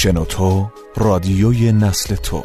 شنوتو 0.00 0.70
رادیوی 0.96 1.72
نسل 1.72 2.14
تو. 2.14 2.44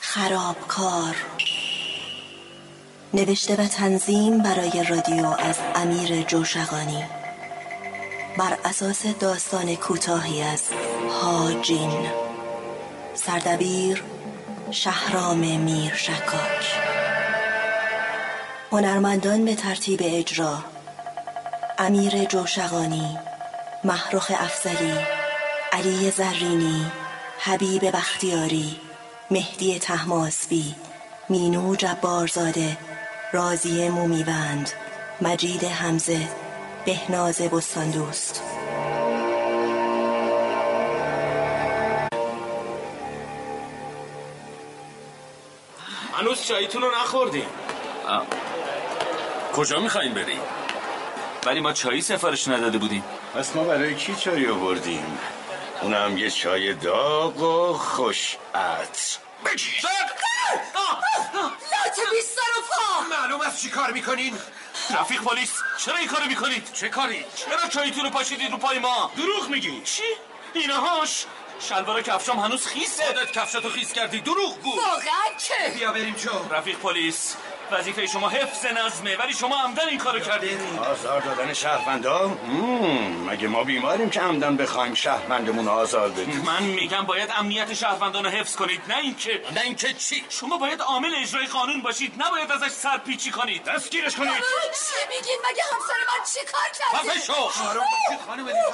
خرابکار. 0.00 1.16
نوشته 3.14 3.56
و 3.56 3.66
تنظیم 3.66 4.42
برای 4.42 4.84
رادیو 4.90 5.26
از 5.26 5.58
امیر 5.74 6.22
جوشقانی 6.22 7.04
بر 8.38 8.58
اساس 8.64 9.06
داستان 9.06 9.74
کوتاهی 9.74 10.42
از 10.42 10.62
هاجین 11.22 12.06
سردبیر 13.14 14.02
شهرام 14.70 15.38
میر 15.38 15.94
شکاک. 15.94 16.80
هنرمندان 18.72 19.44
به 19.44 19.54
ترتیب 19.54 20.00
اجرا 20.02 20.58
امیر 21.78 22.24
جوشقانی 22.24 23.18
محروخ 23.84 24.30
افزلی 24.34 24.94
علی 25.72 26.10
زرینی 26.10 26.92
حبیب 27.38 27.90
بختیاری 27.90 28.80
مهدی 29.30 29.78
تحماسبی 29.78 30.74
مینو 31.28 31.76
جبارزاده 31.76 32.76
رازی 33.32 33.88
مومیوند 33.88 34.70
مجید 35.20 35.64
حمزه 35.64 36.28
بهناز 36.86 37.40
بستاندوست. 37.40 38.49
هنوز 46.20 46.46
چایتون 46.46 46.82
رو 46.82 46.90
نخوردیم. 46.90 47.48
کجا 49.54 49.80
می‌خواین 49.80 50.14
بریم؟ 50.14 50.40
ولی 51.46 51.60
ما 51.60 51.72
چایی 51.72 52.02
سفارش 52.02 52.48
نداده 52.48 52.78
بودیم. 52.78 53.04
پس 53.34 53.56
ما 53.56 53.64
برای 53.64 53.94
کی 53.94 54.14
چای 54.14 54.48
آوردیم؟ 54.48 55.18
اونم 55.82 56.18
یه 56.18 56.30
چای 56.30 56.74
داغ 56.74 57.42
و 57.42 57.72
خوش 57.72 58.36
عطر. 58.54 59.18
لات 59.44 59.54
بیست 62.12 62.38
پا! 62.70 63.16
معلوم 63.16 63.40
است 63.40 63.62
چی 63.62 63.70
کار 63.70 63.92
می‌کنین؟ 63.92 64.38
رفیق 65.00 65.22
پلیس 65.22 65.52
چرا 65.84 65.96
این 65.96 66.08
کارو 66.08 66.26
می‌کنید؟ 66.26 66.72
چه 66.72 66.88
کاری؟ 66.88 67.24
چرا 67.36 67.68
چایتون 67.68 68.04
رو 68.04 68.10
پاشیدید 68.10 68.50
رو 68.50 68.56
پای 68.56 68.78
ما؟ 68.78 69.10
دروغ 69.16 69.48
میگی. 69.48 69.82
چی؟ 69.84 70.02
اینهاش 70.54 71.26
شلوار 71.68 72.02
کفشام 72.02 72.38
هنوز 72.38 72.66
خیسه. 72.66 73.04
خودت 73.04 73.32
کفشتو 73.32 73.68
خیس 73.70 73.92
کردی 73.92 74.20
دروغ 74.20 74.58
گو 74.62 74.70
واقعا 74.70 75.38
چه؟ 75.38 75.78
بیا 75.78 75.92
بریم 75.92 76.16
شو 76.16 76.54
رفیق 76.54 76.78
پلیس. 76.78 77.36
وظیفه 77.72 78.06
شما 78.06 78.28
حفظ 78.28 78.66
نظمه 78.66 79.16
ولی 79.16 79.32
شما 79.32 79.56
عمدن 79.56 79.88
این 79.88 79.98
کارو 79.98 80.20
کردید 80.20 80.60
آزار 80.78 81.20
دادن 81.20 81.52
شهروندا؟ 81.52 82.28
مگه 83.26 83.48
ما 83.48 83.64
بیماریم 83.64 84.10
که 84.10 84.20
عمدن 84.20 84.56
بخوایم 84.56 84.94
شهروندمون 84.94 85.68
آزار 85.68 86.08
بدیم؟ 86.08 86.42
من 86.46 86.62
میگم 86.62 87.06
باید 87.06 87.30
امنیت 87.36 87.74
شهروندان 87.74 88.24
رو 88.24 88.30
حفظ 88.30 88.56
کنید 88.56 88.82
نه 88.88 88.98
اینکه 88.98 89.42
نه 89.54 89.60
اینکه 89.60 89.94
چی؟ 89.94 90.24
شما 90.28 90.56
باید 90.58 90.82
عامل 90.82 91.14
اجرای 91.22 91.46
قانون 91.46 91.82
باشید 91.82 92.14
نباید 92.18 92.52
ازش 92.52 92.72
سرپیچی 92.72 93.30
کنید. 93.30 93.64
دستگیرش 93.64 94.16
کنید. 94.16 94.32
چی 94.32 95.00
میگین؟ 95.08 95.38
مگه 95.50 95.62
همسر 95.72 96.00
من 96.10 96.24
چی 96.32 96.40
کار 96.52 96.70
کرده؟ 96.78 97.10
خفه 97.10 97.20
شو. 97.26 97.50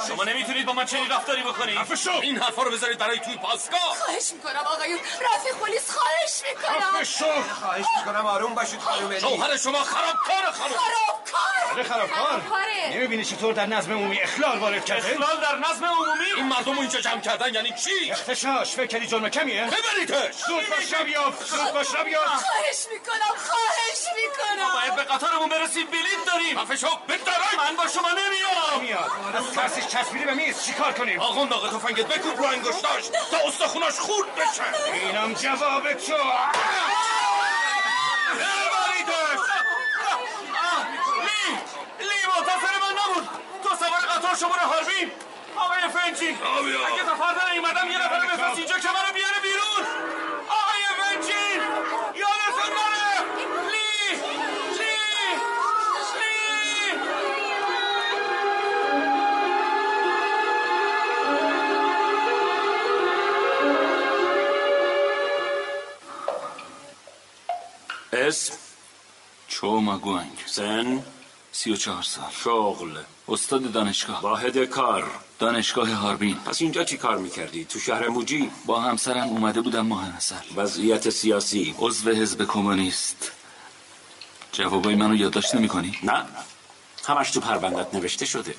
شما 0.08 0.24
نمی‌تونید 0.24 0.66
با 0.66 0.72
من 0.72 0.84
چنین 0.84 1.10
رفتاری 1.10 1.42
بکنید. 1.42 1.78
خفه 1.78 1.96
شو. 1.96 2.10
این 2.22 2.38
حرفا 2.38 2.62
رو 2.62 2.70
بذارید 2.70 2.98
برای 2.98 3.18
توی 3.18 3.36
پاسگاه 3.36 3.80
خواهش 3.80 4.32
می‌کنم 4.32 4.62
آقایون 4.74 4.98
رفیق 4.98 5.54
پلیس 5.60 5.90
خواهش 5.90 6.42
می‌کنم. 6.48 7.04
شو. 7.04 7.54
خواهش 7.60 7.84
می‌کنم 7.98 8.26
آروم 8.26 8.54
باشید. 8.54 8.80
خانم 8.86 9.06
الی 9.06 9.20
شوهر 9.20 9.56
شما 9.56 9.82
خرابکار 9.82 10.52
خانم 10.58 10.74
خرابکار؟ 10.74 11.74
بله 11.74 11.82
خرابکار. 11.82 12.42
نمی‌بینی 12.94 13.24
چطور 13.24 13.52
در 13.54 13.66
نظم 13.66 13.92
عمومی 13.92 14.20
اخلال 14.20 14.58
وارد 14.58 14.84
کرده؟ 14.84 15.08
اخلال 15.12 15.40
در 15.40 15.70
نظم 15.70 15.84
عمومی؟ 15.84 16.32
این 16.36 16.44
مردم 16.46 16.78
اینجا 16.78 17.00
جمع 17.00 17.20
کردن 17.20 17.54
یعنی 17.54 17.72
چی؟ 17.84 18.12
اختشاش 18.12 18.72
فکر 18.74 18.86
کردی 18.86 19.06
جرم 19.06 19.28
کمیه؟ 19.28 19.64
ببریدش. 19.64 20.34
زود 20.34 20.70
باش 20.70 20.84
شبیاب 20.90 21.34
زود 21.44 21.72
باش 21.72 21.86
شبیاب. 21.86 22.24
خواهش 22.26 22.86
می‌کنم 22.92 23.34
خواهش 23.46 24.02
می‌کنم. 24.16 24.72
باید 24.74 24.96
به 24.96 25.04
قطارمون 25.14 25.48
برسیم 25.48 25.86
بلیط 25.86 26.24
داریم. 26.26 26.58
خفه 26.64 26.76
شو. 26.76 26.88
به 27.06 27.16
درک 27.16 27.54
من 27.58 27.76
با 27.76 27.88
شما 27.88 28.10
نمیام. 28.10 28.80
میاد 28.80 29.10
از 29.36 29.52
ترسش 29.52 29.86
چسبیدی 29.86 30.24
به 30.24 30.34
میز 30.34 30.64
چیکار 30.64 30.92
کنیم؟ 30.92 31.20
آقا 31.20 31.44
ناقه 31.44 31.68
تفنگت 31.78 32.06
بکوب 32.06 32.38
رو 32.38 32.44
انگشتاش. 32.44 33.04
تا 33.30 33.38
استخوناش 33.48 33.94
خورد 33.98 34.34
بشه. 34.34 34.92
اینم 34.92 35.34
جواب 35.34 35.92
تو 35.92 36.14
ببریدش 38.34 39.40
لی 41.26 42.06
لی 42.06 42.26
منتظر 42.36 42.74
من 42.82 42.92
نبود 43.02 43.28
تو 43.62 43.68
قطار 44.26 44.36
شما 44.36 44.54
رو 44.56 44.68
هاربین 44.68 45.10
آقای 45.56 45.80
فنجی 45.80 46.28
اگه 46.28 47.02
تا 47.06 47.14
فردا 47.14 47.52
نیومدم 47.52 47.90
یه 47.90 47.98
نفر 47.98 48.20
بفرست 48.26 48.58
اینجا 48.58 48.78
که 48.78 48.88
منو 48.88 49.12
بیاره 49.14 49.40
بیرون. 49.42 49.86
آقای 50.48 50.82
فنجی 50.98 51.54
یادتون 52.20 52.72
نره 52.76 53.22
لی 53.70 54.16
لی 54.78 55.36
لی 68.12 68.26
اسم؟ 68.26 68.54
چو 69.48 69.80
مگوانگ 69.80 70.42
سن 70.46 71.04
سی 71.56 71.72
و 71.72 71.76
چهار 71.76 72.02
سال. 72.02 72.24
شغل. 72.44 72.98
استاد 73.28 73.72
دانشگاه. 73.72 74.20
واحد 74.20 74.58
کار. 74.58 75.10
دانشگاه 75.38 75.90
هاربین. 75.90 76.34
پس 76.34 76.62
اینجا 76.62 76.84
چی 76.84 76.96
کار 76.96 77.18
می‌کردی؟ 77.18 77.64
تو 77.64 77.78
شهر 77.78 78.08
موجی؟ 78.08 78.50
با 78.66 78.80
همسرم 78.80 79.28
اومده 79.28 79.60
بودم 79.60 79.86
ماه 79.86 80.16
اصل 80.16 80.34
وضعیت 80.56 81.10
سیاسی. 81.10 81.74
عضو 81.78 82.10
حزب 82.10 82.46
کمونیست. 82.46 83.32
جوابای 84.52 84.94
منو 84.94 85.14
یادداشت 85.14 85.54
نمی‌کنی؟ 85.54 85.98
نه. 86.02 86.26
همش 87.06 87.30
تو 87.30 87.40
پروندت 87.40 87.94
نوشته 87.94 88.26
شده. 88.26 88.54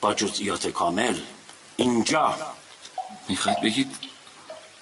با 0.00 0.14
جزئیات 0.14 0.66
کامل. 0.66 1.20
اینجا. 1.76 2.36
می‌خواید 3.28 3.60
بگید 3.60 3.96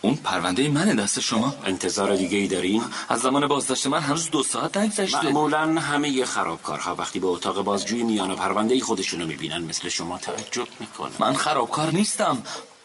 اون 0.06 0.16
پرونده 0.16 0.68
منه 0.68 0.94
دست 0.94 1.20
شما. 1.20 1.54
انتظار 1.64 2.16
دیگه 2.16 2.38
ای 2.38 2.48
دارین؟ 2.48 2.84
از 3.08 3.20
زمان 3.20 3.46
بازداشت 3.46 3.86
من 3.86 4.00
هنوز 4.00 4.30
دو 4.30 4.42
ساعت 4.42 4.76
نگذشته 4.76 5.22
معمولا 5.22 5.80
همه 5.80 6.24
خرابکارها 6.24 6.94
وقتی 6.94 7.18
به 7.18 7.26
اتاق 7.26 7.62
بازجویی 7.62 8.02
میان 8.02 8.30
و 8.30 8.36
پرونده 8.36 8.74
ای 8.74 8.80
خودشونو 8.80 9.26
می‌بینن 9.26 9.58
مثل 9.58 9.88
شما 9.88 10.18
تعجب 10.18 10.68
می‌کنن. 10.80 11.12
من 11.18 11.34
خرابکار 11.34 11.90
نیستم. 11.90 12.42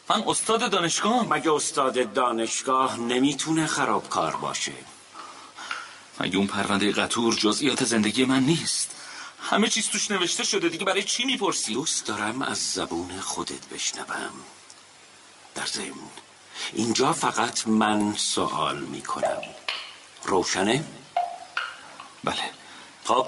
من 0.10 0.24
استاد 0.28 0.72
دانشگاه. 0.72 1.34
مگه 1.34 1.54
استاد 1.54 2.14
دانشگاه 2.14 3.00
نمی‌تونه 3.00 3.68
خرابکار 3.68 4.36
باشه؟ 4.36 4.74
مگه 6.20 6.38
اون 6.38 6.48
پرونده 6.48 6.92
قطور 6.92 7.36
جزئیات 7.36 7.84
زندگی 7.84 8.26
من 8.26 8.44
نیست؟ 8.44 8.96
همه 9.42 9.68
چیز 9.68 9.88
توش 9.88 10.12
نوشته 10.12 10.44
شده. 10.44 10.70
دیگه 10.70 10.86
برای 10.86 11.04
چی 11.04 11.26
می‌پرسی؟ 11.26 11.74
دوست 11.74 12.06
دارم 12.06 12.42
از 12.42 12.58
زبون 12.58 13.20
خودت 13.20 13.70
بشنوم. 13.74 14.34
در 15.56 15.66
ضمن 15.66 16.12
اینجا 16.74 17.14
فقط 17.14 17.68
من 17.68 18.14
سوال 18.16 18.78
می‌کنم. 18.78 19.42
روشنه؟ 20.24 20.84
بله. 22.24 22.50
خب 23.04 23.28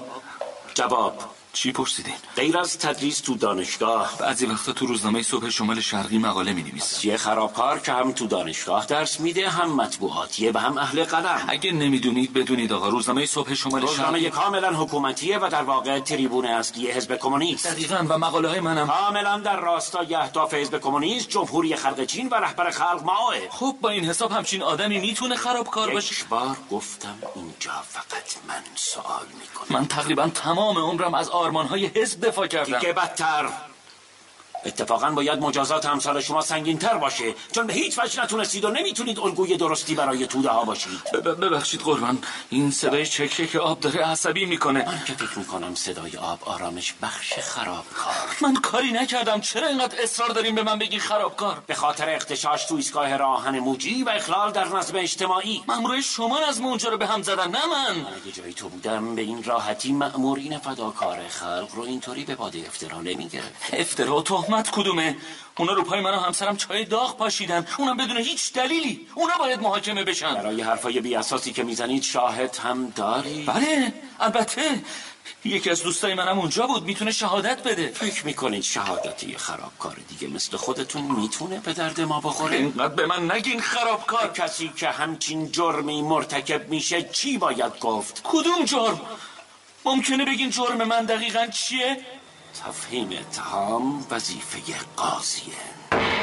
جواب. 0.74 1.34
چی 1.54 1.72
پرسیدین؟ 1.72 2.14
غیر 2.36 2.58
از 2.58 2.78
تدریس 2.78 3.20
تو 3.20 3.34
دانشگاه. 3.34 4.18
بعضی 4.18 4.46
وقتا 4.46 4.72
تو 4.72 4.86
روزنامه 4.86 5.22
صبح 5.22 5.50
شمال 5.50 5.80
شرقی 5.80 6.18
مقاله 6.18 6.52
می 6.52 6.62
نویسم 6.62 7.08
یه 7.08 7.16
خرابکار 7.16 7.78
که 7.78 7.92
هم 7.92 8.12
تو 8.12 8.26
دانشگاه 8.26 8.86
درس 8.86 9.20
میده 9.20 9.48
هم 9.48 9.76
مطبوعاتیه 9.76 10.52
و 10.54 10.58
هم 10.58 10.78
اهل 10.78 11.04
قلم. 11.04 11.44
اگه 11.48 11.72
نمی‌دونید 11.72 12.32
بدونید 12.32 12.72
آقا 12.72 12.88
روزنامه 12.88 13.26
صبح 13.26 13.54
شمال 13.54 13.82
روزنامه 13.82 14.18
شرقی 14.18 14.30
کاملا 14.30 14.70
حکومتیه 14.70 15.38
و 15.38 15.48
در 15.48 15.62
واقع 15.62 16.00
تریبون 16.00 16.46
اصلی 16.46 16.90
حزب 16.90 17.16
کمونیست. 17.16 17.66
دقیقا 17.66 18.06
و 18.08 18.18
مقاله 18.18 18.48
های 18.48 18.60
منم 18.60 18.86
کاملا 18.86 19.38
در 19.38 19.60
راستای 19.60 20.14
اهداف 20.14 20.54
حزب 20.54 20.78
کمونیست 20.78 21.28
جمهوری 21.28 21.76
خلق 21.76 22.04
چین 22.04 22.28
و 22.28 22.34
رهبر 22.34 22.70
خلق 22.70 23.02
ماوه. 23.04 23.48
خب 23.50 23.76
با 23.80 23.88
این 23.90 24.04
حساب 24.04 24.32
همچین 24.32 24.62
آدمی 24.62 24.98
می‌تونه 24.98 25.36
خرابکار 25.36 25.90
باشه. 25.90 26.14
یک 26.14 26.28
بار 26.28 26.56
گفتم 26.70 27.18
اینجا 27.34 27.72
فقط 27.88 28.28
من 28.48 28.62
سوال 28.74 29.26
می‌کنم. 29.40 29.78
من 29.78 29.86
تقریبا 29.86 30.28
تمام 30.28 30.78
عمرم 30.78 31.14
از 31.14 31.28
های 31.50 31.86
حزب 31.86 32.26
دفاع 32.26 32.46
کردم. 32.46 32.78
دیگه 32.78 32.92
بدتر. 32.92 33.48
اتفاقا 34.66 35.10
باید 35.10 35.38
مجازات 35.38 35.86
امثال 35.86 36.20
شما 36.20 36.40
سنگین 36.40 36.78
تر 36.78 36.96
باشه 36.96 37.34
چون 37.52 37.66
به 37.66 37.72
هیچ 37.72 37.98
وجه 37.98 38.22
نتونستید 38.22 38.64
و 38.64 38.70
نمی‌تونید 38.70 39.18
الگوی 39.18 39.56
درستی 39.56 39.94
برای 39.94 40.26
توده 40.26 40.48
ها 40.48 40.64
باشید. 40.64 41.00
ببخشید 41.24 41.80
قربان 41.80 42.18
این 42.50 42.70
صدای 42.70 43.06
چک 43.06 43.56
آب 43.56 43.80
داره 43.80 44.00
عصبی 44.00 44.44
می‌کنه. 44.46 44.86
من 44.86 45.02
که 45.06 45.12
فکر 45.12 45.38
می‌کنم 45.38 45.74
صدای 45.74 46.16
آب 46.16 46.38
آرامش 46.44 46.94
بخش 47.02 47.32
خرابکار 47.38 48.14
من 48.40 48.54
کاری 48.54 48.92
نکردم 48.92 49.40
چرا 49.40 49.68
اینقدر 49.68 50.02
اصرار 50.02 50.28
داریم 50.28 50.54
به 50.54 50.62
من 50.62 50.78
بگین 50.78 51.00
خرابکار؟ 51.00 51.62
به 51.66 51.74
خاطر 51.74 52.10
اختشاش 52.10 52.64
تو 52.64 52.74
ایستگاه 52.74 53.16
راهن 53.16 53.58
موجی 53.58 54.02
و 54.02 54.08
اخلال 54.08 54.52
در 54.52 54.68
نظم 54.68 54.96
اجتماعی. 54.96 55.62
مامورای 55.68 56.02
شما 56.02 56.40
نظم 56.48 56.66
اونجا 56.66 56.88
رو 56.88 56.96
به 56.96 57.06
هم 57.06 57.22
زدن 57.22 57.50
نه 57.50 57.66
من. 57.66 58.06
اگه 58.06 58.32
جای 58.32 58.52
تو 58.52 58.68
بودم 58.68 59.14
به 59.14 59.22
این 59.22 59.42
راحتی 59.42 59.92
مأمورین 59.92 60.58
فداکار 60.58 61.28
خلق 61.28 61.68
رو 61.74 61.82
اینطوری 61.82 62.24
به 62.24 62.34
باد 62.34 62.56
افترا 62.56 63.00
نمی‌گرفت. 63.00 63.54
افترا 63.72 64.16
و 64.16 64.22
تهمت 64.54 64.70
کدومه؟ 64.70 65.16
اونا 65.58 65.72
رو 65.72 65.82
پای 65.82 66.00
من 66.00 66.14
و 66.14 66.18
همسرم 66.18 66.56
چای 66.56 66.84
داغ 66.84 67.16
پاشیدن. 67.16 67.66
اونم 67.78 67.96
بدون 67.96 68.16
هیچ 68.16 68.52
دلیلی. 68.52 69.06
اونا 69.14 69.38
باید 69.38 69.60
محاکمه 69.60 70.04
بشن. 70.04 70.34
برای 70.34 70.62
حرفای 70.62 71.00
بی 71.00 71.16
اساسی 71.16 71.52
که 71.52 71.62
می‌زنید 71.62 72.02
شاهد 72.02 72.56
هم 72.56 72.90
داری؟ 72.90 73.44
بله 73.44 73.92
البته. 74.20 74.80
یکی 75.44 75.70
از 75.70 75.82
دوستای 75.82 76.14
منم 76.14 76.38
اونجا 76.38 76.66
بود. 76.66 76.84
می‌تونه 76.84 77.12
شهادت 77.12 77.62
بده. 77.62 77.86
فکر 77.94 78.26
می‌کنید 78.26 78.62
شهادتی 78.62 79.34
خرابکار 79.36 79.96
دیگه 80.08 80.28
مثل 80.34 80.56
خودتون 80.56 81.02
می‌تونه 81.02 81.60
به 81.60 81.72
درد 81.72 82.00
ما 82.00 82.20
بخوره؟ 82.20 82.56
اینقدر 82.56 82.94
به 82.94 83.06
من 83.06 83.30
نگین 83.32 83.60
خرابکار. 83.60 84.32
کسی 84.32 84.72
که 84.76 84.88
همچین 84.88 85.52
جرمی 85.52 86.02
مرتکب 86.02 86.68
میشه 86.68 87.02
چی 87.02 87.38
باید 87.38 87.78
گفت؟ 87.80 88.20
کدوم 88.24 88.64
جرم؟ 88.64 89.00
ممکنه 89.84 90.24
بگین 90.24 90.50
جرم 90.50 90.84
من 90.84 91.04
دقیقا 91.04 91.46
چیه؟ 91.46 92.00
تفهیم 92.54 93.08
اتهام 93.12 94.06
وظیفه 94.10 94.58
قاضیه. 94.96 96.13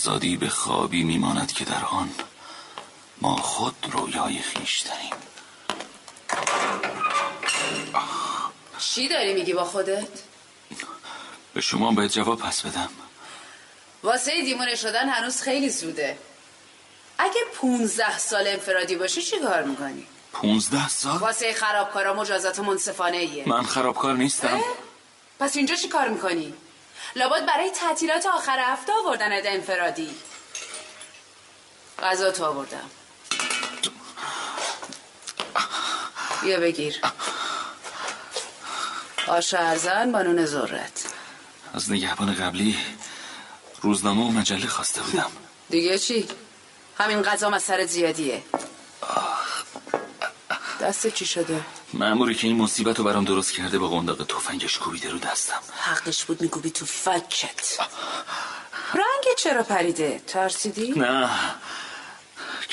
آزادی 0.00 0.36
به 0.36 0.48
خوابی 0.48 1.04
میماند 1.04 1.52
که 1.52 1.64
در 1.64 1.84
آن 1.84 2.10
ما 3.20 3.36
خود 3.36 3.74
رویای 3.92 4.38
خیش 4.38 4.80
داریم 4.80 5.12
چی 8.78 9.08
داری 9.08 9.34
میگی 9.34 9.52
با 9.52 9.64
خودت؟ 9.64 10.08
به 11.54 11.60
شما 11.60 11.92
باید 11.92 12.10
جواب 12.10 12.38
پس 12.38 12.62
بدم 12.62 12.88
واسه 14.02 14.42
دیمونه 14.42 14.74
شدن 14.74 15.08
هنوز 15.08 15.42
خیلی 15.42 15.68
زوده 15.68 16.18
اگه 17.18 17.40
پونزده 17.54 18.18
سال 18.18 18.46
انفرادی 18.46 18.96
باشی 18.96 19.22
چی 19.22 19.38
کار 19.38 19.62
می‌کنی؟ 19.62 20.06
پونزده 20.32 20.88
سال؟ 20.88 21.16
واسه 21.18 21.52
خرابکارا 21.52 22.14
مجازات 22.14 22.60
منصفانه 22.60 23.16
ایه 23.16 23.48
من 23.48 23.62
خرابکار 23.62 24.16
نیستم 24.16 24.60
پس 25.40 25.56
اینجا 25.56 25.74
چی 25.74 25.88
کار 25.88 26.08
می‌کنی؟ 26.08 26.54
لابد 27.16 27.46
برای 27.46 27.70
تعطیلات 27.70 28.26
آخر 28.26 28.58
هفته 28.58 28.92
آوردن 28.92 29.52
انفرادی. 29.54 30.14
غذا 32.02 32.30
تو 32.30 32.44
آوردم. 32.44 32.90
بیا 36.42 36.60
بگیر. 36.60 37.00
آش 39.26 39.54
ارزن 39.54 40.12
با 40.12 40.22
نون 40.22 40.46
ذرت. 40.46 41.04
از 41.74 41.92
نگهبان 41.92 42.34
قبلی 42.34 42.78
روزنامه 43.82 44.24
و 44.24 44.28
مجله 44.28 44.66
خواسته 44.66 45.02
بودم. 45.02 45.30
دیگه 45.70 45.98
چی؟ 45.98 46.28
همین 46.98 47.22
غذا 47.22 47.50
مسر 47.50 47.86
زیادیه. 47.86 48.42
دست 50.80 51.06
چی 51.06 51.26
شده؟ 51.26 51.60
معموری 51.94 52.34
که 52.34 52.46
این 52.46 52.56
مصیبت 52.56 52.98
رو 52.98 53.04
برام 53.04 53.24
درست 53.24 53.52
کرده 53.52 53.78
با 53.78 53.88
قنداق 53.88 54.24
توفنگش 54.24 54.78
کوبیده 54.78 55.10
رو 55.10 55.18
دستم. 55.18 55.60
حقش 55.80 56.24
بود 56.24 56.40
میکوبی 56.42 56.70
تو 56.70 56.86
فکت. 56.86 57.78
رنگ 58.94 59.36
چرا 59.38 59.62
پریده؟ 59.62 60.22
ترسیدی؟ 60.26 60.92
نه. 60.96 61.30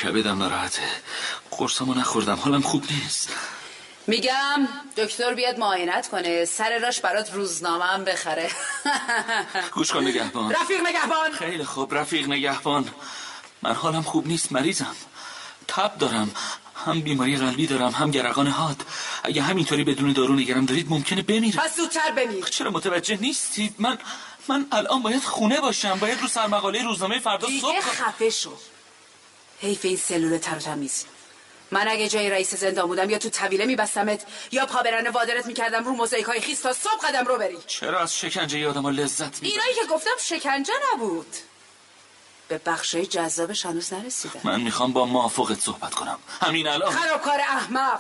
کبدم 0.03 0.37
ناراحته. 0.37 0.81
قرصمو 1.51 1.93
نخوردم. 1.93 2.35
حالم 2.35 2.61
خوب 2.61 2.83
نیست. 2.91 3.29
میگم 4.07 4.67
دکتر 4.97 5.33
بیاد 5.33 5.59
معاینت 5.59 6.07
کنه. 6.09 6.45
سر 6.45 6.79
راش 6.79 6.99
برات 6.99 7.33
روزنامه 7.33 7.85
هم 7.85 8.03
بخره. 8.03 8.49
گوش 9.73 9.91
کن 9.91 10.03
نگهبان. 10.03 10.51
رفیق 10.51 10.81
نگهبان. 10.87 11.31
خیلی 11.31 11.63
خوب. 11.63 11.95
رفیق 11.95 12.27
نگهبان. 12.27 12.89
من 13.61 13.73
حالم 13.73 14.01
خوب 14.01 14.27
نیست. 14.27 14.51
مریضم. 14.51 14.95
تب 15.67 15.97
دارم. 15.97 16.31
هم 16.87 17.01
بیماری 17.01 17.37
قلبی 17.37 17.67
دارم 17.67 17.91
هم 17.91 18.11
گرقان 18.11 18.47
حاد. 18.47 18.79
اگه 19.23 19.41
همینطوری 19.41 19.83
بدون 19.83 20.13
دارو 20.13 20.33
نگرم 20.33 20.65
دارید 20.65 20.89
ممکنه 20.89 21.21
بمیرم 21.21 21.59
پس 21.59 21.75
زودتر 21.77 22.11
بمیر. 22.11 22.45
چرا 22.45 22.71
متوجه 22.71 23.17
نیستید 23.21 23.75
من 23.79 23.97
من 24.47 24.65
الان 24.71 25.01
باید 25.01 25.23
خونه 25.23 25.61
باشم 25.61 25.99
باید 25.99 26.21
رو 26.21 26.27
سرمقاله 26.27 26.83
روزنامه 26.83 27.19
فردا 27.19 27.47
دیگه 27.47 27.61
صبح 27.61 27.79
خفه 27.79 28.29
شو. 28.29 28.53
حیف 29.61 29.85
این 29.85 29.97
سلول 29.97 30.37
تر 30.37 30.59
تمیز 30.59 31.05
من 31.71 31.87
اگه 31.87 32.09
جای 32.09 32.29
رئیس 32.29 32.55
زندان 32.55 32.87
بودم 32.87 33.09
یا 33.09 33.17
تو 33.17 33.29
طویله 33.29 33.65
میبستمت 33.65 34.25
یا 34.51 34.65
پابرنه 34.65 35.09
وادرت 35.09 35.45
می‌کردم 35.45 35.83
رو 35.83 35.91
موزاییک 35.91 36.25
های 36.25 36.39
خیس 36.39 36.59
تا 36.61 36.73
صبح 36.73 37.07
قدم 37.07 37.25
رو 37.25 37.37
بری. 37.37 37.57
چرا 37.67 37.99
از 37.99 38.17
شکنجه 38.17 38.67
آدم 38.67 38.87
لذت 38.87 39.21
می‌برم؟ 39.21 39.49
اینایی 39.51 39.73
که 39.75 39.93
گفتم 39.93 40.17
شکنجه 40.21 40.73
نبود. 40.93 41.35
به 42.47 42.61
بخشای 42.65 43.05
جذابش 43.05 43.65
هنوز 43.65 43.93
نرسیدم 43.93 44.39
من 44.43 44.61
می‌خوام 44.61 44.93
با 44.93 45.05
موافقت 45.05 45.59
صحبت 45.59 45.93
کنم. 45.93 46.17
همین 46.41 46.67
الان. 46.67 46.91
خرابکار 46.91 47.39
احمق. 47.39 47.99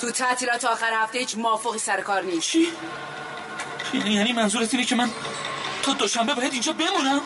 تو 0.00 0.10
تعطیلات 0.10 0.64
آخر 0.64 0.92
هفته 0.92 1.18
هیچ 1.18 1.36
موافقی 1.36 1.78
سر 1.78 2.00
کار 2.00 2.22
نیست. 2.22 2.50
چی؟ 2.50 2.68
یعنی 3.94 4.12
یعنی 4.12 4.32
منظورت 4.32 4.74
اینه 4.74 4.86
که 4.86 4.94
من 4.96 5.10
تا 5.82 5.92
دوشنبه 5.92 6.34
باید 6.34 6.52
اینجا 6.52 6.72
بمونم؟ 6.72 7.20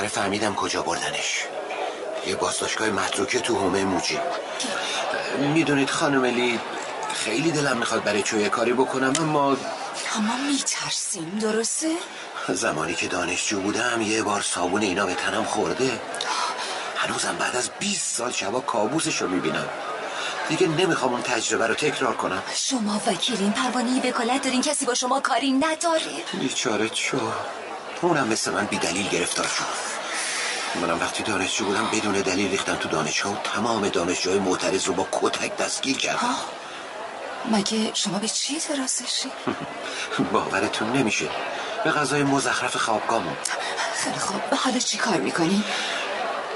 بالاخره 0.00 0.22
فهمیدم 0.22 0.54
کجا 0.54 0.82
بردنش. 0.82 1.44
یه 2.26 2.36
بازداشتگاه 2.36 2.88
متروکه 2.88 3.40
تو 3.40 3.54
هومه 3.54 3.84
موجی 3.84 4.18
می‌دونید 5.38 5.90
خانم 5.90 6.24
لی 6.24 6.60
خیلی 7.14 7.50
دلم 7.50 7.76
می‌خواد 7.76 8.04
برای 8.04 8.22
چویه 8.22 8.48
کاری 8.48 8.72
بکنم 8.72 9.12
اما 9.18 9.56
اما 10.16 10.36
میترسیم 10.48 11.38
درسته؟ 11.40 11.88
زمانی 12.48 12.94
که 12.94 13.06
دانشجو 13.06 13.60
بودم 13.60 14.02
یه 14.02 14.22
بار 14.22 14.42
صابون 14.42 14.82
اینا 14.82 15.06
به 15.06 15.14
تنم 15.14 15.44
خورده. 15.44 16.00
هنوزم 16.96 17.36
بعد 17.38 17.56
از 17.56 17.70
20 17.78 18.16
سال 18.16 18.32
شبا 18.32 18.60
کابوسش 18.60 19.22
رو 19.22 19.28
می‌بینم. 19.28 19.68
دیگه 20.48 20.68
نمی‌خوام 20.68 21.12
اون 21.12 21.22
تجربه 21.22 21.66
رو 21.66 21.74
تکرار 21.74 22.16
کنم. 22.16 22.42
شما 22.54 23.00
وکیلین 23.06 23.52
پروانه 23.52 24.08
وکالت 24.08 24.42
دارین 24.42 24.62
کسی 24.62 24.86
با 24.86 24.94
شما 24.94 25.20
کاری 25.20 25.52
نداره. 25.52 26.24
بیچاره 26.40 26.90
شو 26.94 27.18
اونم 28.02 28.28
مثل 28.28 28.50
من 28.50 28.66
بی 28.66 28.78
دلیل 28.78 29.08
گرفتار 29.08 29.46
شد. 29.46 29.89
منم 30.74 31.00
وقتی 31.00 31.22
دانشجو 31.22 31.64
بودم 31.64 31.88
بدون 31.92 32.12
دلیل 32.12 32.50
ریختن 32.50 32.76
تو 32.76 32.88
دانشگاه 32.88 33.32
و 33.32 33.36
تمام 33.36 33.88
دانشجوهای 33.88 34.38
معترض 34.38 34.84
رو 34.84 34.94
با 34.94 35.08
کتک 35.12 35.56
دستگیر 35.56 35.96
کردم 35.96 36.34
مگه 37.52 37.90
شما 37.94 38.18
به 38.18 38.28
چی 38.28 38.54
اعتراض؟ 38.54 39.00
باورتون 40.32 40.92
نمیشه 40.92 41.28
به 41.84 41.90
غذای 41.90 42.22
مزخرف 42.22 42.76
خوابگاهمون 42.76 43.36
خیلی 43.94 44.18
خوب 44.18 44.40
حالا 44.40 44.78
چی 44.78 44.98
کار 44.98 45.16
می‌کنی؟ 45.16 45.64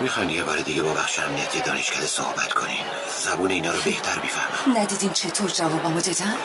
می‌خواین 0.00 0.30
یه 0.30 0.44
بار 0.44 0.58
دیگه 0.58 0.82
با 0.82 0.92
بخش 0.92 1.18
امنیتی 1.18 1.60
دانشکده 1.60 2.06
صحبت 2.06 2.52
کنین 2.52 2.84
زبون 3.24 3.50
اینا 3.50 3.72
رو 3.72 3.80
بهتر 3.80 4.18
بیفهمم 4.18 4.78
ندیدین 4.78 5.12
چطور 5.12 5.50
جوابمو 5.50 6.00
دادن؟ 6.00 6.36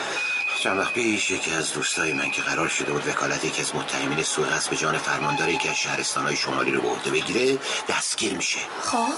چند 0.60 0.78
وقت 0.78 0.92
پیش 0.92 1.30
یکی 1.30 1.52
از 1.52 1.72
دوستای 1.72 2.12
من 2.12 2.30
که 2.30 2.42
قرار 2.42 2.68
شده 2.68 2.92
بود 2.92 3.08
وکالت 3.08 3.44
یکی 3.44 3.62
از 3.62 3.74
متهمین 3.74 4.22
سوء 4.22 4.46
به 4.70 4.76
جان 4.76 4.98
فرماندار 4.98 5.48
یکی 5.48 5.68
از 5.68 5.76
شهرستانهای 5.76 6.36
شمالی 6.36 6.70
رو 6.70 6.80
به 6.80 6.88
عهده 6.88 7.10
بگیره 7.10 7.58
دستگیر 7.88 8.34
میشه. 8.34 8.58
خب. 8.82 9.08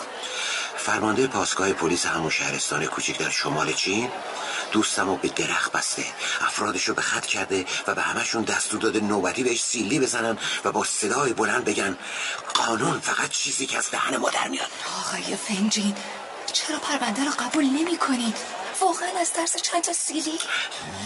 فرمانده 0.76 1.26
پاسگاه 1.26 1.72
پلیس 1.72 2.06
همون 2.06 2.30
شهرستان 2.30 2.86
کوچیک 2.86 3.18
در 3.18 3.30
شمال 3.30 3.72
چین 3.72 4.10
دوستم 4.72 5.16
به 5.16 5.28
درخت 5.28 5.72
بسته 5.72 6.04
افرادش 6.40 6.84
رو 6.88 6.94
به 6.94 7.02
خط 7.02 7.26
کرده 7.26 7.64
و 7.86 7.94
به 7.94 8.02
همشون 8.02 8.42
دستور 8.42 8.80
داده 8.80 9.00
نوبتی 9.00 9.42
بهش 9.44 9.62
سیلی 9.62 10.00
بزنن 10.00 10.38
و 10.64 10.72
با 10.72 10.84
صدای 10.84 11.32
بلند 11.32 11.64
بگن 11.64 11.96
قانون 12.54 13.00
فقط 13.00 13.30
چیزی 13.30 13.66
که 13.66 13.78
از 13.78 13.90
دهن 13.90 14.16
ما 14.16 14.30
در 14.30 14.48
میاد. 14.48 14.70
آقای 14.98 15.36
فنجین 15.36 15.94
چرا 16.52 16.78
پرونده 16.78 17.24
رو 17.24 17.30
قبول 17.30 17.64
نمی 17.64 17.96
کنید؟ 17.96 18.61
واقعا 18.82 19.20
از 19.20 19.32
درس 19.32 19.56
چند 19.56 19.82
تا 19.82 19.92
سیلی؟ 19.92 20.38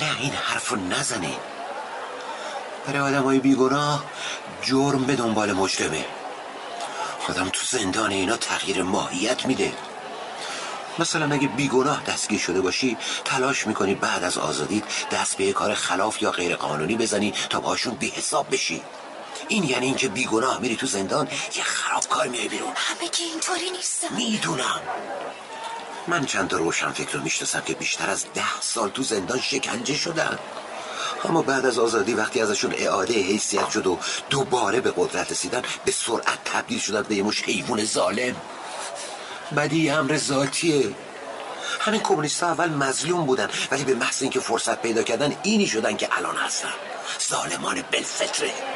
نه 0.00 0.21
این 0.21 0.33
حرف 0.33 0.68
رو 0.68 0.76
نزنید 0.76 1.38
برای 2.87 3.00
آدم 3.00 3.23
های 3.23 3.38
بیگناه 3.38 4.04
جرم 4.62 5.04
به 5.04 5.16
دنبال 5.16 5.52
مجرمه. 5.52 6.04
آدم 7.28 7.49
تو 7.49 7.61
زندان 7.76 8.11
اینا 8.11 8.37
تغییر 8.37 8.83
ماهیت 8.83 9.47
میده. 9.47 9.73
مثلا 10.99 11.35
اگه 11.35 11.49
بیگناه 11.49 12.02
دستگیر 12.04 12.40
شده 12.40 12.61
باشی 12.61 12.97
تلاش 13.25 13.66
می‌کنی 13.66 13.95
بعد 13.95 14.25
از 14.25 14.38
آزادیت 14.38 14.85
دست 15.11 15.37
به 15.37 15.52
کار 15.52 15.75
خلاف 15.75 16.23
یا 16.23 16.30
غیر 16.30 16.56
قانونی 16.56 16.97
بزنی 16.97 17.35
تا 17.50 17.61
باشون 17.61 17.95
بی 17.95 18.09
حساب 18.09 18.47
بشی. 18.50 18.83
این 19.49 19.64
یعنی 19.64 19.87
اینکه 19.87 20.09
بیگناه 20.09 20.59
میری 20.59 20.76
تو 20.76 20.87
زندان 20.87 21.28
یه 21.56 21.62
خرابکار 21.62 22.28
میای 22.28 22.49
بیرون. 22.49 22.73
همه 22.76 23.09
که 23.09 23.25
اینطوری 23.25 23.71
نیستم 23.71 24.14
می‌دونم. 24.14 24.80
من 26.08 26.25
چند 26.25 26.52
روشن 26.52 26.92
فکر 26.92 27.12
رو 27.12 27.22
می‌شناسم 27.22 27.60
که 27.60 27.75
بیشتر 27.75 28.10
از 28.10 28.25
ده 28.34 28.60
سال 28.60 28.90
تو 28.90 29.02
زندان 29.02 29.40
شکنجه 29.40 29.94
شدن. 29.94 30.38
اما 31.25 31.42
بعد 31.42 31.66
از 31.66 31.78
آزادی 31.78 32.14
وقتی 32.14 32.40
ازشون 32.40 32.75
اعاده 32.76 33.14
حیثیت 33.14 33.70
شد 33.70 33.86
و 33.86 33.98
دوباره 34.30 34.80
به 34.80 34.92
قدرت 34.96 35.30
رسیدن 35.30 35.62
به 35.84 35.92
سرعت 35.92 36.44
تبدیل 36.44 36.78
شدن 36.78 37.02
به 37.02 37.14
یه 37.14 37.22
مش 37.22 37.42
حیوان 37.42 37.84
ظالم. 37.84 38.36
بدی 39.56 39.90
امر 39.90 40.16
ذاتیه. 40.16 40.94
همین 41.80 42.00
کمونیست 42.00 42.42
اول 42.42 42.68
مظلوم 42.68 43.26
بودن 43.26 43.48
ولی 43.70 43.84
به 43.84 43.94
محض 43.94 44.22
اینکه 44.22 44.40
فرصت 44.40 44.82
پیدا 44.82 45.02
کردن 45.02 45.36
اینی 45.42 45.66
شدن 45.66 45.96
که 45.96 46.08
الان 46.16 46.36
هستن. 46.36 46.72
ظالمان 47.28 47.82
بلفطره 47.90 48.75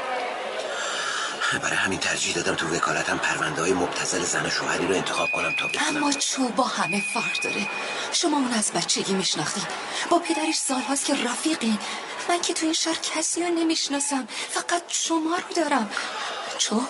برای 1.58 1.76
همین 1.76 1.98
ترجیح 1.98 2.34
دادم 2.34 2.54
تو 2.54 2.68
وکالتم 2.68 3.18
پرونده 3.18 3.60
های 3.62 3.72
مبتزل 3.72 4.22
زن 4.24 4.46
و 4.46 4.50
شوهری 4.50 4.86
رو 4.86 4.94
انتخاب 4.94 5.30
کنم 5.30 5.52
تا 5.52 5.66
بتونم 5.68 5.96
اما 5.96 6.12
چو 6.12 6.48
با 6.48 6.64
همه 6.64 7.02
فرق 7.14 7.40
داره. 7.42 7.66
شما 8.12 8.36
اون 8.36 8.52
از 8.52 8.72
بچگی 8.72 9.12
میشناختین. 9.12 9.64
با 10.10 10.18
پدرش 10.18 10.54
سالهاست 10.54 11.04
که 11.04 11.14
رفیقین. 11.14 11.78
من 12.28 12.40
که 12.40 12.54
تو 12.54 12.66
این 12.66 12.74
شهر 12.74 12.98
کسی 13.14 13.42
رو 13.42 13.48
نمی‌شناسم. 13.48 14.28
فقط 14.50 14.82
شما 14.88 15.36
رو 15.36 15.54
دارم. 15.56 15.90
چو 16.58 16.82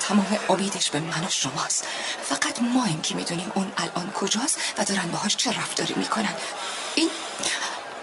تمام 0.00 0.38
امیدش 0.48 0.90
به 0.90 1.00
من 1.00 1.24
و 1.24 1.30
شماست. 1.30 1.86
فقط 2.22 2.62
ما 2.62 2.84
این 2.84 3.02
که 3.02 3.14
می‌دونیم 3.14 3.52
اون 3.54 3.72
الان 3.76 4.10
کجاست 4.10 4.58
و 4.78 4.84
دارن 4.84 5.08
باهاش 5.10 5.36
چه 5.36 5.50
رفتاری 5.50 5.94
می‌کنن. 5.96 6.34
این 6.94 7.10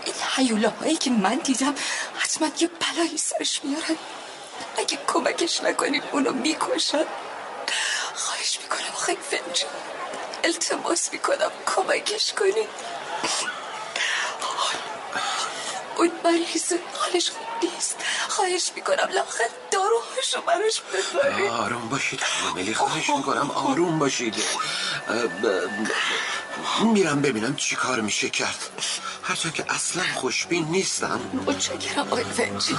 این 0.05 0.15
حیولاهایی 0.35 0.95
که 0.95 1.09
من 1.09 1.35
دیدم 1.35 1.75
حتما 2.17 2.47
یه 2.59 2.67
بلایی 2.67 3.17
سرش 3.17 3.61
میارن. 3.63 3.95
اگه 4.77 4.99
کمکش 5.07 5.63
نکنیم 5.63 6.03
اونو 6.11 6.31
می‌کشن 6.33 7.05
خواهش 8.15 8.59
می‌کنم 8.63 8.95
آقای 9.01 9.17
فنجان. 9.31 9.69
التماس 10.43 11.13
می‌کنم. 11.13 11.51
کمکش 11.75 12.33
کنید 12.33 12.69
اون 15.97 16.11
مریض 16.23 16.73
حالش 16.93 17.29
خوب 17.29 17.47
نیست. 17.71 17.97
خواهش 18.29 18.71
می‌کنم 18.75 19.09
لاخت 19.11 19.41
داروهاشو 19.71 20.41
براش 20.41 20.81
ببرید 20.81 21.51
آروم 21.51 21.89
باشید 21.89 22.21
ملی. 22.55 22.73
خواهش 22.73 23.09
می‌کنم 23.09 23.51
آروم 23.51 23.99
باشید. 23.99 24.35
میرم 26.93 27.21
ببینم 27.21 27.55
چی 27.55 27.75
کار 27.75 28.01
میشه 28.01 28.29
کرد. 28.29 28.69
هرچند 29.23 29.53
که 29.53 29.65
اصلا 29.69 30.03
خوشبین 30.15 30.65
نیستم 30.65 31.19
متشکرم 31.47 32.07
آقای 32.07 32.23
فنجی 32.23 32.75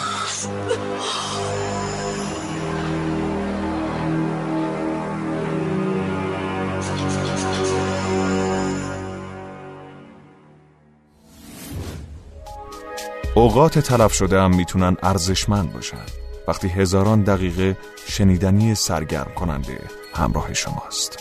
اوقات 13.35 13.79
تلف 13.79 14.13
شده 14.13 14.41
هم 14.41 14.57
می‌تونن 14.57 14.97
ارزشمند 15.03 15.73
باشن. 15.73 16.07
وقتی 16.49 16.69
هزاران 16.69 17.23
دقیقه 17.23 17.77
شنیدنی 18.09 18.75
سرگرم 18.75 19.33
کننده 19.37 19.79
همراه 20.15 20.55
شماست. 20.55 21.19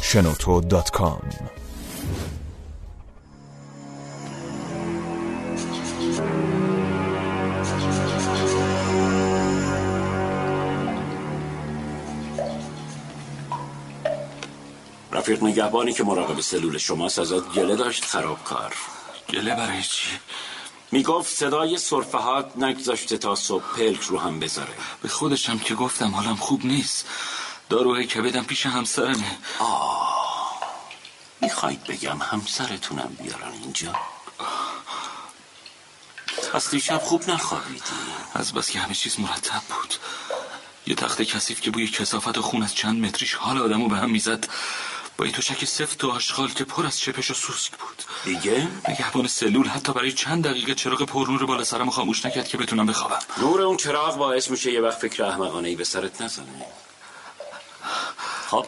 شنوتو 0.00 0.60
دات 0.60 0.90
کام. 0.90 1.22
رفیق 15.22 15.42
نگهبانی 15.42 15.92
که 15.92 16.04
مراقب 16.04 16.40
سلول 16.40 16.78
شماست 16.78 17.18
ازت 17.18 17.52
گله 17.54 17.76
داشت 17.76 18.04
خرابکار. 18.04 18.74
گله 19.30 19.54
برای 19.54 19.82
چی؟ 19.82 20.08
می‌گفت 20.92 21.34
صدای 21.34 21.78
صرفه 21.78 22.18
هات 22.18 22.56
نگذاشته 22.56 23.18
تا 23.18 23.34
صبح 23.34 23.64
پلک 23.76 24.02
رو 24.02 24.18
هم 24.18 24.40
بذاره. 24.40 24.74
به 25.02 25.08
خودشم 25.08 25.58
که 25.58 25.74
گفتم 25.74 26.14
حالم 26.14 26.36
خوب 26.36 26.66
نیست. 26.66 27.06
داروهای 27.68 28.06
کبدم 28.06 28.44
پیش 28.44 28.66
همسرمه. 28.66 29.38
می‌خواید 31.40 31.84
بگم 31.84 32.18
همسرتونم 32.18 33.16
بیارن 33.22 33.52
اینجا؟ 33.62 33.94
پس 36.52 36.70
دیشب 36.70 36.98
خوب 36.98 37.30
نخوابیدی. 37.30 37.80
از 38.34 38.52
بس 38.52 38.70
که 38.70 38.78
همه 38.78 38.94
چیز 38.94 39.20
مرتب 39.20 39.62
بود. 39.68 39.94
یه 40.86 40.94
تخت 40.94 41.22
کثیف 41.22 41.60
که 41.60 41.70
بوی 41.70 41.88
کسافت 41.88 42.38
و 42.38 42.42
خون 42.42 42.62
از 42.62 42.74
چند 42.74 43.04
متریش 43.04 43.34
حال 43.34 43.58
آدمو 43.58 43.88
به 43.88 43.96
هم 43.96 44.10
می‌زد. 44.10 44.48
با 45.22 45.26
این 45.26 45.34
تشک 45.34 45.64
سفت 45.64 46.04
و 46.04 46.10
آشغال 46.10 46.48
که 46.48 46.64
پر 46.64 46.86
از 46.86 46.98
چپش 46.98 47.30
و 47.30 47.34
سوسک 47.34 47.70
بود. 47.70 48.02
دیگه؟ 48.24 48.68
نگهبان 48.88 49.26
سلول 49.26 49.68
حتی 49.68 49.92
برای 49.92 50.12
چند 50.12 50.44
دقیقه 50.44 50.74
چراغ 50.74 51.02
پرنور 51.02 51.46
بالا 51.46 51.64
سرم 51.64 51.90
خاموش 51.90 52.26
نکرد 52.26 52.48
که 52.48 52.58
بتونم 52.58 52.86
بخوابم. 52.86 53.18
نور 53.38 53.62
اون 53.62 53.76
چراغ 53.76 54.16
باعث 54.16 54.50
میشه 54.50 54.72
یه 54.72 54.80
وقت 54.80 54.98
فکر 54.98 55.24
احمقانه 55.24 55.68
ای 55.68 55.76
به 55.76 55.84
سرت 55.84 56.22
نزنه. 56.22 56.66
خب. 58.46 58.66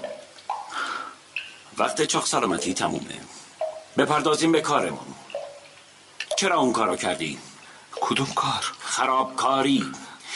وقت 1.78 2.02
چاق 2.04 2.26
سلامتی 2.26 2.74
تمومه. 2.74 3.20
بپردازیم 3.98 4.52
به 4.52 4.60
کارمون. 4.60 5.14
چرا 6.38 6.58
اون 6.58 6.72
کارو 6.72 6.96
کردی؟ 6.96 7.38
کدوم 8.00 8.32
کار؟ 8.34 8.72
خرابکاری. 8.80 9.92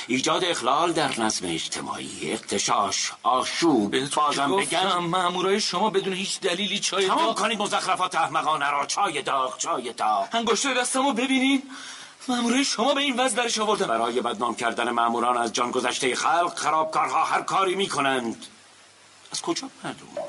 ایجاد 0.07 0.45
اخلال 0.45 0.93
در 0.93 1.21
نظم 1.21 1.47
اجتماعی 1.47 2.33
اقتشاش 2.33 3.12
آشوب 3.23 4.09
بازم 4.14 4.57
بگم 4.57 4.99
مامورای 4.99 5.61
شما 5.61 5.90
بدون 5.90 6.12
هیچ 6.12 6.40
دلیلی 6.40 6.78
چای 6.78 7.07
تمام 7.07 7.26
داغ 7.26 7.38
کنید 7.38 7.59
مزخرفات 7.59 8.14
احمقانه 8.14 8.71
را. 8.71 8.87
چای 8.87 9.23
داغ 9.23 9.59
چای 9.59 9.93
داغ. 9.93 10.28
انگشتای 10.33 10.75
دستمو 10.75 11.12
ببینین. 11.12 11.62
مامورای 12.28 12.64
شما 12.64 12.95
به 12.95 13.00
این 13.00 13.21
وضع 13.21 13.37
درش 13.37 13.59
آوردن. 13.59 13.87
برای 13.87 14.21
بدنام 14.21 14.55
کردن 14.55 14.90
ماموران 14.90 15.37
از 15.37 15.52
جان 15.52 15.71
گذشته 15.71 16.14
خلق 16.14 16.59
خرابکارها 16.59 17.25
هر 17.25 17.43
کاری 17.43 17.75
می‌کنند. 17.75 18.47
از 19.33 19.43
کجا 19.43 19.69
معلوم 19.85 20.28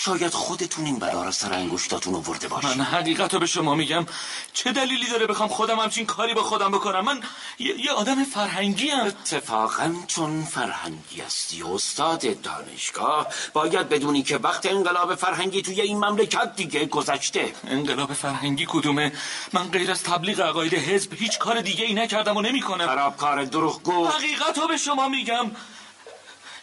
شاید 0.00 0.32
خودتون 0.32 0.84
این 0.84 0.98
بلا 0.98 1.22
را 1.22 1.30
سر 1.30 1.52
انگشتاتون 1.52 2.14
آورده 2.14 2.48
باشید. 2.48 2.78
من 2.78 2.84
حقیقت 2.84 3.34
رو 3.34 3.40
به 3.40 3.46
شما 3.46 3.74
میگم. 3.74 4.06
چه 4.52 4.72
دلیلی 4.72 5.06
داره 5.10 5.26
بخوام 5.26 5.48
خودم 5.48 5.78
همچین 5.78 6.06
کاری 6.06 6.34
با 6.34 6.42
خودم 6.42 6.70
بکنم؟ 6.70 7.04
من 7.04 7.20
یه, 7.58 7.80
یه 7.80 7.92
آدم 7.92 8.24
فرهنگی 8.24 8.88
هم 8.88 9.06
اتفاقا 9.06 9.94
چون 10.06 10.44
فرهنگی 10.44 11.20
هستی 11.20 11.62
استاد 11.62 12.40
دانشگاه 12.42 13.26
باید 13.52 13.88
بدونی 13.88 14.22
که 14.22 14.36
وقت 14.36 14.66
انقلاب 14.66 15.14
فرهنگی 15.14 15.62
توی 15.62 15.80
این 15.80 15.96
مملکت 15.96 16.56
دیگه 16.56 16.86
گذشته. 16.86 17.52
انقلاب 17.66 18.12
فرهنگی 18.12 18.66
کدومه؟ 18.68 19.12
من 19.52 19.68
غیر 19.68 19.90
از 19.90 20.02
تبلیغ 20.02 20.40
عقاید 20.40 20.74
حزب 20.74 21.12
هیچ 21.14 21.38
کار 21.38 21.60
دیگه 21.60 21.84
ای 21.84 21.94
نکردم 21.94 22.36
و 22.36 22.42
نمی‌کنم. 22.42 22.86
خرابکار 22.86 23.44
دروغگو. 23.44 24.06
حقیقت 24.06 24.58
رو 24.58 24.68
به 24.68 24.76
شما 24.76 25.08
میگم. 25.08 25.50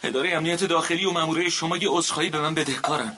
اداره 0.02 0.36
امنیت 0.36 0.64
داخلی 0.64 1.04
و 1.04 1.10
ماموره 1.10 1.48
شما 1.48 1.76
یه 1.76 1.88
عذرخواهی 1.90 2.30
به 2.30 2.40
من 2.40 2.54
بدهکارن 2.54 3.16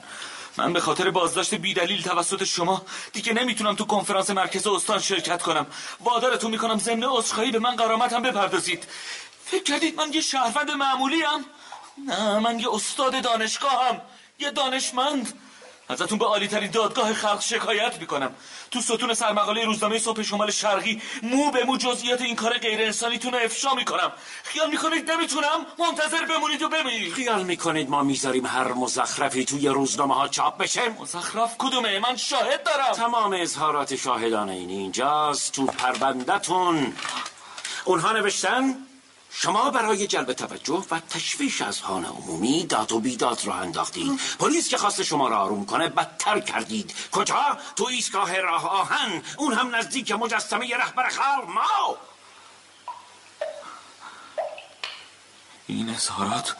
من 0.57 0.73
به 0.73 0.79
خاطر 0.79 1.11
بازداشت 1.11 1.55
بیدلیل 1.55 2.01
توسط 2.01 2.43
شما 2.43 2.85
دیگه 3.13 3.33
نمی‌تونم 3.33 3.75
تو 3.75 3.85
کنفرانس 3.85 4.29
مرکز 4.29 4.67
استان 4.67 4.99
شرکت 4.99 5.41
کنم. 5.41 5.67
وادارتون 5.99 6.51
می‌کنم 6.51 6.79
ضمن 6.79 7.03
عذرخواهی 7.03 7.51
به 7.51 7.59
من 7.59 7.75
قرامتم 7.75 8.21
بپردازید. 8.21 8.87
فکر 9.45 9.63
کردید 9.63 9.95
من 9.95 10.13
یه 10.13 10.21
شهروند 10.21 10.71
معمولی 10.71 11.21
هم؟ 11.21 11.45
نه 12.07 12.39
من 12.39 12.59
یه 12.59 12.73
استاد 12.73 13.21
دانشگاهم 13.21 14.01
یه 14.39 14.51
دانشمند. 14.51 15.33
ازتون 15.89 16.17
به 16.17 16.25
عالی 16.25 16.47
ترین 16.47 16.71
دادگاه 16.71 17.13
خلق 17.13 17.41
شکایت 17.41 17.99
می‌کنم. 17.99 18.35
تو 18.71 18.81
ستون 18.81 19.13
سرمقاله 19.13 19.65
روزنامه 19.65 19.99
صبح 19.99 20.21
شمال 20.21 20.51
شرقی 20.51 21.01
مو 21.23 21.51
به 21.51 21.63
مو 21.63 21.77
جزئیات 21.77 22.21
این 22.21 22.35
کار 22.35 22.57
غیر 22.57 22.81
انسانیتون 22.81 23.33
رو 23.33 23.39
افشا 23.39 23.73
می‌کنم. 23.73 24.11
خیال 24.43 24.69
می‌کنید 24.69 25.11
نمی‌تونم؟ 25.11 25.65
منتظر 25.79 26.25
بمونید 26.25 26.61
و 26.61 26.69
ببینید 26.69 27.13
خیال 27.13 27.43
می‌کنید 27.43 27.89
ما 27.89 28.03
می‌ذاریم 28.03 28.45
هر 28.45 28.73
مزخرفی 28.73 29.45
توی 29.45 29.67
روزنامه 29.67 30.15
ها 30.15 30.27
چاپ 30.27 30.57
بشه؟ 30.57 30.89
مزخرف 30.89 31.55
کدومه؟ 31.57 31.99
من 31.99 32.15
شاهد 32.15 32.63
دارم. 32.63 32.91
تمام 32.93 33.33
اظهارات 33.33 33.95
شاهدانه 33.95 34.51
این 34.51 34.69
اینجاست 34.69 35.53
تو 35.53 35.65
پروندهتون. 35.65 36.93
اونها 37.85 38.11
نوشتن؟ 38.11 38.88
شما 39.31 39.71
برای 39.71 40.07
جلب 40.07 40.33
توجه 40.33 40.85
و 40.91 40.99
تشویش 40.99 41.61
از 41.61 41.81
خانه 41.81 42.07
عمومی 42.07 42.65
داد 42.65 42.91
و 42.91 42.99
بیداد 42.99 43.45
را 43.45 43.53
انداختید. 43.53 44.19
پلیس 44.39 44.69
که 44.69 44.77
خواست 44.77 45.03
شما 45.03 45.27
را 45.27 45.37
آروم 45.37 45.65
کنه 45.65 45.87
بدتر 45.87 46.39
کردید. 46.39 46.93
کجا؟ 47.11 47.57
تو 47.75 47.85
ایستگاه 47.85 48.39
راه 48.39 48.69
آهن. 48.69 49.23
اون 49.37 49.53
هم 49.53 49.75
نزدیک 49.75 50.11
مجسمه 50.11 50.77
رهبر 50.77 51.09
خلق 51.09 51.47
ما. 51.47 51.97
این 55.67 55.89
اظهارات 55.89 56.55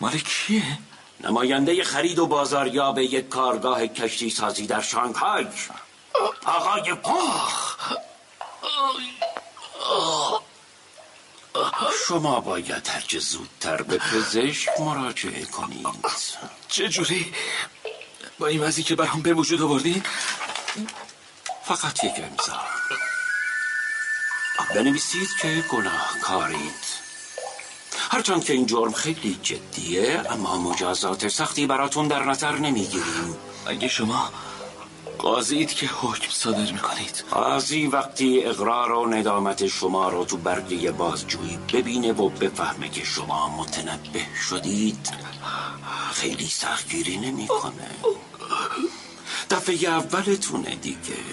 مال 0.00 0.18
کیه؟ 0.18 0.78
نماینده 1.20 1.84
خرید 1.84 2.18
و 2.18 2.26
بازاریاب 2.26 2.98
یک 2.98 3.28
کارگاه 3.28 3.86
کشتی 3.86 4.30
سازی 4.30 4.66
در 4.66 4.80
شانگهای. 4.80 5.46
آقای 6.46 6.94
پاخ 6.94 7.76
شما 12.08 12.40
باید 12.40 12.88
هرچه 12.88 13.18
زودتر 13.18 13.82
به 13.82 13.98
پزشک 13.98 14.68
مراجعه 14.80 15.44
کنید 15.44 15.86
چه 16.68 16.88
جوری؟ 16.88 17.34
با 18.38 18.46
این 18.46 18.60
وضعی 18.60 18.84
که 18.84 18.94
برام 18.94 19.22
به 19.22 19.34
وجود 19.34 19.62
آوردین؟ 19.62 20.02
فقط 21.64 22.04
یک 22.04 22.12
امضا 22.16 22.60
بنویسید 24.74 25.28
که 25.42 25.64
گناهکارید 25.70 27.04
هرچند 28.10 28.44
که 28.44 28.52
این 28.52 28.66
جرم 28.66 28.92
خیلی 28.92 29.38
جدیه 29.42 30.22
اما 30.30 30.56
مجازات 30.56 31.28
سختی 31.28 31.66
براتون 31.66 32.08
در 32.08 32.24
نظر 32.24 32.52
نمی‌گیریم 32.52 33.36
اگه 33.66 33.88
شما 33.88 34.32
قاضیید 35.24 35.74
که 35.74 35.86
حکم 35.86 36.30
صادر 36.30 36.72
می‌کنید. 36.72 37.24
قاضی 37.30 37.86
وقتی 37.86 38.44
اقرار 38.44 38.92
و 38.92 39.06
ندامت 39.06 39.66
شما 39.66 40.08
رو 40.08 40.24
تو 40.24 40.36
برگه 40.36 40.90
بازجویی 40.90 41.58
ببینه 41.72 42.12
و 42.12 42.28
بفهمه 42.28 42.88
که 42.88 43.04
شما 43.04 43.48
متنبه 43.48 44.26
شدید 44.48 45.10
خیلی 46.12 46.46
سختگیری 46.46 47.16
نمی‌کنه. 47.16 47.90
دفعه 49.50 49.88
اولتونه 49.88 50.74
دیگه. 50.74 51.24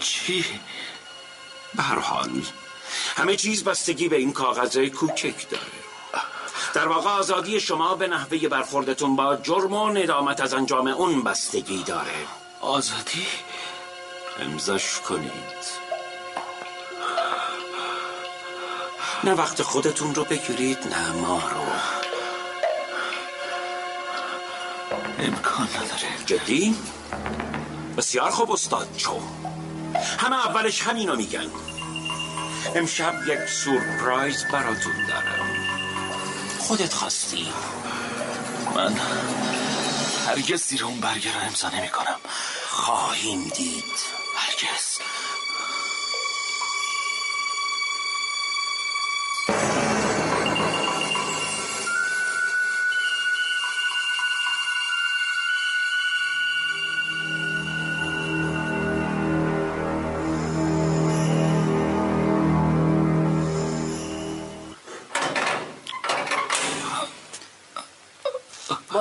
چی؟ 0.00 0.44
به 1.74 1.82
هر 1.82 1.98
حال 1.98 2.42
همه 3.16 3.36
چیز 3.36 3.64
بستگی 3.64 4.08
به 4.08 4.16
این 4.16 4.32
کاغذ 4.32 4.78
کوچک 4.78 5.50
داره. 5.50 5.82
در 6.74 6.88
واقع 6.88 7.10
آزادی 7.10 7.60
شما 7.60 7.94
به 7.94 8.06
نحوه 8.06 8.48
برخوردتون 8.48 9.16
با 9.16 9.36
جرم 9.36 9.72
و 9.72 9.88
ندامت 9.88 10.40
از 10.40 10.54
انجام 10.54 10.86
اون 10.86 11.22
بستگی 11.22 11.82
داره. 11.82 12.41
آزادی؟ 12.62 13.26
امضاش 14.40 15.00
کنید. 15.00 15.32
نه 19.24 19.32
وقت 19.34 19.62
خودتون 19.62 20.14
رو 20.14 20.24
بگیرید 20.24 20.78
نه 20.86 21.12
ما 21.12 21.38
رو. 21.48 21.62
امکان 25.18 25.68
نداره. 25.68 26.24
جدی؟ 26.26 26.76
بسیار 27.96 28.30
خوب 28.30 28.52
استاد 28.52 28.88
چو. 28.96 29.20
همه 30.18 30.46
اولش 30.46 30.82
همینو 30.82 31.16
میگن. 31.16 31.46
امشب 32.74 33.14
یک 33.26 33.48
سورپرایز 33.48 34.44
براتون 34.52 35.06
دارم. 35.08 35.46
خودت 36.58 36.92
خواستی. 36.92 37.52
من؟ 38.74 39.00
هرگز 40.32 40.62
زیر 40.62 40.84
اون 40.84 41.00
برگه 41.00 41.34
رو 41.34 41.40
امضا 41.40 41.68
نمی 41.68 41.88
کنم 41.88 42.16
خواهیم 42.68 43.48
دید 43.48 43.84
هرگز. 44.36 44.98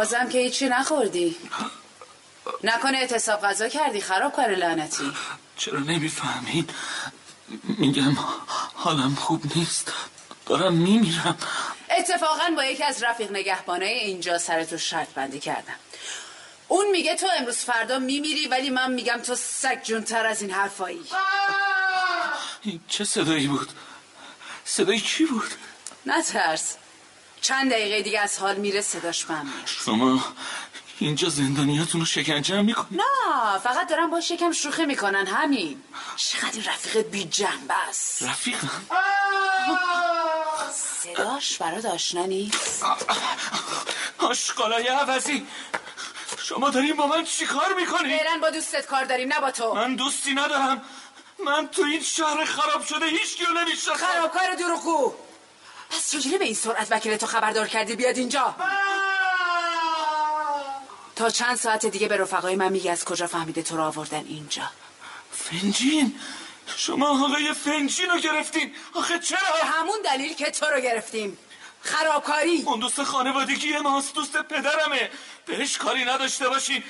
بازم 0.02 0.30
که 0.30 0.38
هیچی 0.38 0.70
نخوردی. 0.70 1.38
نکنه 2.64 2.98
اعتصاب 2.98 3.42
غذا 3.42 3.68
کردی 3.70 4.02
خراب 4.02 4.32
کار 4.34 4.50
لعنتی. 4.50 5.14
چرا 5.58 5.80
نمی‌فهمین 5.80 6.68
میگم 7.64 8.18
حالم 8.74 9.16
خوب 9.16 9.42
نیست. 9.56 9.94
دارم 10.46 10.74
میمیرم. 10.74 11.38
اتفاقا 11.98 12.50
با 12.56 12.64
یکی 12.64 12.84
از 12.84 13.04
رفیق 13.04 13.32
نگهبانای 13.32 13.94
اینجا 13.94 14.38
سرتو 14.38 14.78
شرط 14.78 15.10
بندی 15.10 15.40
کردم. 15.40 15.80
اون 16.68 16.92
میگه 16.92 17.16
تو 17.16 17.28
امروز 17.40 17.58
فردا 17.58 18.00
میمیری 18.00 18.48
ولی 18.48 18.70
من 18.70 18.92
میگم 18.92 19.20
تو 19.26 19.36
سگ 19.36 19.82
جونتر 19.84 20.26
از 20.26 20.42
این 20.42 20.52
حرفایی. 20.52 21.04
این 22.62 22.80
چه 22.88 23.04
صدایی 23.04 23.48
بود؟ 23.48 23.70
صدای 24.66 25.00
کی 25.00 25.26
بود؟ 25.26 25.52
نترس. 26.06 26.78
چند 27.42 27.72
دقیقه 27.72 28.02
دیگه 28.02 28.20
از 28.20 28.40
حال 28.40 28.56
میره 28.56 28.82
صداش 28.82 29.30
میاد. 29.30 29.46
شما 29.66 30.24
اینجا 31.00 31.30
زندانیاتون 31.30 32.02
رو 32.02 32.06
شکنجه 32.06 32.58
هم 32.58 32.66
می‌کنی؟ 32.66 32.98
نه 32.98 33.60
فقط 33.60 33.90
دارم 33.90 34.10
با 34.10 34.22
شکم 34.22 34.52
شوخی 34.52 34.86
می‌کنن 34.86 35.28
همین. 35.28 35.84
چقدر 36.16 36.52
این 36.54 36.64
رفیقت 36.64 37.06
بی 37.06 37.24
جنبه 37.24 37.74
است. 37.90 38.24
رفیقم 38.24 38.70
صداش 40.74 41.58
برات 41.58 41.86
آشنا 41.86 42.26
نیست؟ 42.26 42.86
آشقالای 44.18 44.88
عوضی. 44.88 45.48
شما 46.38 46.70
داریم 46.70 46.96
با 46.96 47.08
من 47.08 47.26
چیکار 47.26 47.74
می‌کنی؟ 47.74 48.18
فعلا 48.18 48.40
با 48.42 48.50
دوستت 48.50 48.86
کار 48.86 49.04
داریم 49.04 49.34
نه 49.34 49.40
با 49.40 49.52
تو. 49.52 49.74
من 49.74 49.96
دوستی 49.96 50.34
ندارم. 50.34 50.82
من 51.46 51.68
تو 51.68 51.82
این 51.82 52.04
شهر 52.04 52.46
خراب 52.46 52.86
شده 52.86 53.06
هیچ 53.06 53.38
کیو 53.38 53.48
نمی‌شناسم. 53.50 54.06
خرابکار 54.06 54.56
دروغگو. 54.56 55.14
پس 55.92 56.12
چجوری 56.12 56.38
به 56.38 56.46
این 56.46 56.54
سرعت 56.54 56.88
وکیل 56.92 57.18
تو 57.18 57.26
خبردار 57.28 57.68
کردی 57.68 57.96
بیاد 57.96 58.18
اینجا؟ 58.18 58.56
تا 61.16 61.30
چند 61.30 61.58
ساعت 61.58 61.86
دیگه 61.86 62.08
به 62.08 62.18
رفقای 62.18 62.56
من 62.56 62.72
میگی 62.72 62.90
از 62.90 63.06
کجا 63.06 63.28
فهمیده 63.28 63.64
تو 63.64 63.78
رو 63.78 63.84
آوردن 63.84 64.26
اینجا. 64.26 64.64
فنجین 65.32 66.20
شما 66.78 67.26
آقای 67.26 67.54
فنجین 67.54 68.10
رو 68.10 68.20
گرفتین. 68.20 68.76
آخه 68.94 69.20
چرا؟ 69.20 69.40
به 69.62 69.68
همون 69.68 70.00
دلیل 70.06 70.34
که 70.34 70.52
تو 70.52 70.66
رو 70.66 70.82
گرفتیم. 70.82 71.38
خرابکاری. 71.82 72.64
اون 72.66 72.80
دوست 72.80 73.04
خانوادگی 73.04 73.78
ماست 73.78 74.16
دوست 74.16 74.38
پدرمه. 74.38 75.10
بهش 75.46 75.78
کاری 75.78 76.06
نداشته 76.06 76.50
باشین. 76.50 76.84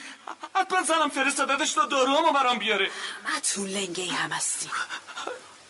حتما 0.56 0.84
زنم 0.84 1.10
فرستادتش 1.10 1.74
تا 1.74 1.86
داروامو 1.86 2.32
برام 2.32 2.60
بیاره. 2.60 2.92
ما 3.24 3.40
تو 3.40 3.66
لنگه 3.66 4.14
هم 4.14 4.32
هستی 4.32 4.70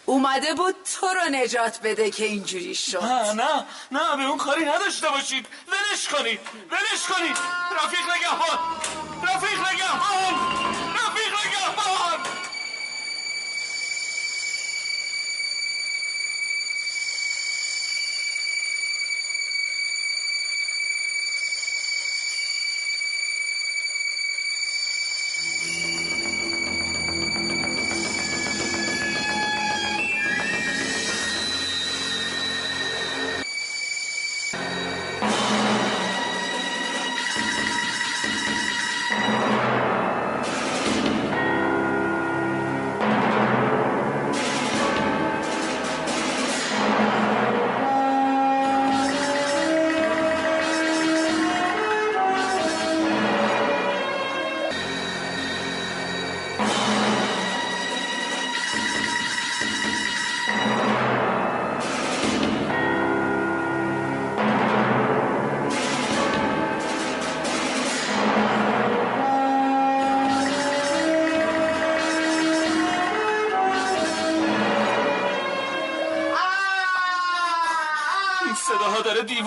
اومده 0.06 0.54
بود 0.54 0.76
تو 1.00 1.08
رو 1.08 1.30
نجات 1.32 1.80
بده 1.84 2.12
که 2.12 2.26
اینجوری 2.26 2.76
شد. 2.76 3.04
نه 3.04 3.34
نه 3.34 3.66
نه 3.92 4.18
به 4.18 4.24
اون 4.24 4.38
کاری 4.38 4.66
نداشته 4.66 5.10
باشید. 5.10 5.48
ولش 5.68 6.08
کنید 6.08 6.40
ولش 6.72 7.04
کنید. 7.10 7.38
رفیق 7.84 8.06
نگهبان 8.18 8.60
رفیق 9.24 9.60
نگهبان. 9.60 10.91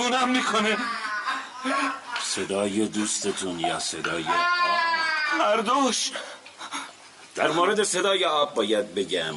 دیوونم 0.04 0.30
می‌کنه. 0.30 0.76
صدای 2.22 2.88
دوستتون 2.88 3.60
یا 3.60 3.78
صدای 3.78 4.24
آب؟ 4.24 4.46
هر 5.40 5.56
دوش 5.56 6.10
در 7.34 7.50
مورد 7.50 7.82
صدای 7.82 8.24
آب 8.24 8.54
باید 8.54 8.94
بگم 8.94 9.34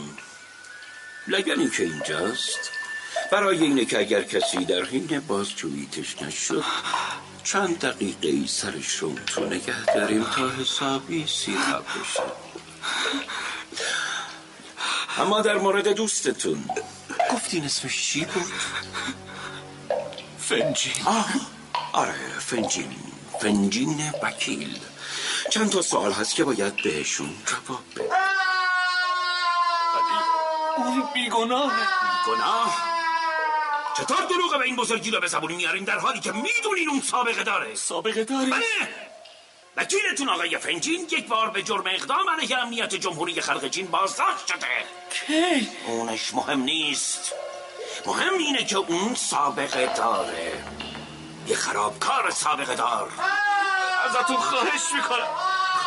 لگنی 1.28 1.70
که 1.70 1.84
اینجاست. 1.84 2.72
برای 3.32 3.58
اینه 3.58 3.86
که 3.86 4.00
اگر 4.00 4.24
کسی 4.24 4.66
در 4.66 4.84
حین 4.84 5.20
بازجویی 5.20 5.88
تشنه 5.88 6.30
شد 6.30 6.64
چند 7.44 7.80
دقیقه 7.80 8.28
ای 8.28 8.48
سرش 8.48 8.96
رو 8.96 9.16
تو 9.26 9.46
نگه 9.46 9.86
داریم 9.86 10.24
تا 10.24 10.50
حسابی 10.50 11.28
سیراب 11.28 11.86
بشه. 11.86 12.24
اما 15.18 15.42
در 15.42 15.58
مورد 15.58 15.88
دوستتون 15.88 16.70
گفتین 17.34 17.66
اسمش 17.66 18.12
چی 18.12 18.26
بود؟ 18.26 18.52
فنجین. 20.50 20.94
آره 21.94 22.40
فنجین. 22.40 22.96
فنجین 23.42 24.14
وکیل. 24.24 24.80
چند 25.52 25.70
تا 25.70 25.82
سوال 25.82 26.12
هست 26.12 26.36
که 26.36 26.44
باید 26.44 26.76
بهشون 26.76 27.36
جواب 27.46 27.84
بده 27.96 28.10
اون 30.78 31.04
بیگناهه 31.14 31.88
گناه 32.28 32.88
چطور 33.98 34.26
دروغ 34.30 34.60
به 34.60 34.66
این 34.66 34.76
بزرگی 34.76 35.12
رو 35.12 35.20
به 35.20 35.28
زبونی 35.28 35.56
میارین 35.56 35.84
در 35.84 36.00
حالی 36.00 36.20
که 36.20 36.32
می‌دونین 36.32 36.90
اون 36.90 37.02
سابقه 37.02 37.44
داره؟ 37.44 37.76
سابقه 37.76 38.24
داری؟ 38.24 38.52
بله. 38.52 38.64
وکیلتون 39.78 40.30
آقای 40.30 40.58
فنجین 40.58 41.08
یک 41.12 41.28
بار 41.28 41.50
به 41.50 41.64
جرم 41.64 41.88
اقدام 41.88 42.30
علیه 42.30 42.58
امنیت 42.58 42.96
جمهوری 42.96 43.42
خلق 43.42 43.70
چین 43.70 43.88
بازداشت 43.88 44.48
شده. 44.48 44.68
کی؟ 45.28 45.70
اونش 45.88 46.34
مهم 46.34 46.62
نیست. 46.62 47.34
مهم 48.06 48.38
اینه 48.38 48.66
که 48.66 48.78
اون 48.78 49.16
سابقه 49.16 49.94
داره. 49.98 50.64
یه 51.48 51.56
خرابکار 51.56 52.32
سابقه 52.32 52.76
دار. 52.76 53.12
ازتون 54.06 54.38
خواهش 54.38 54.94
می‌کنم. 54.96 55.28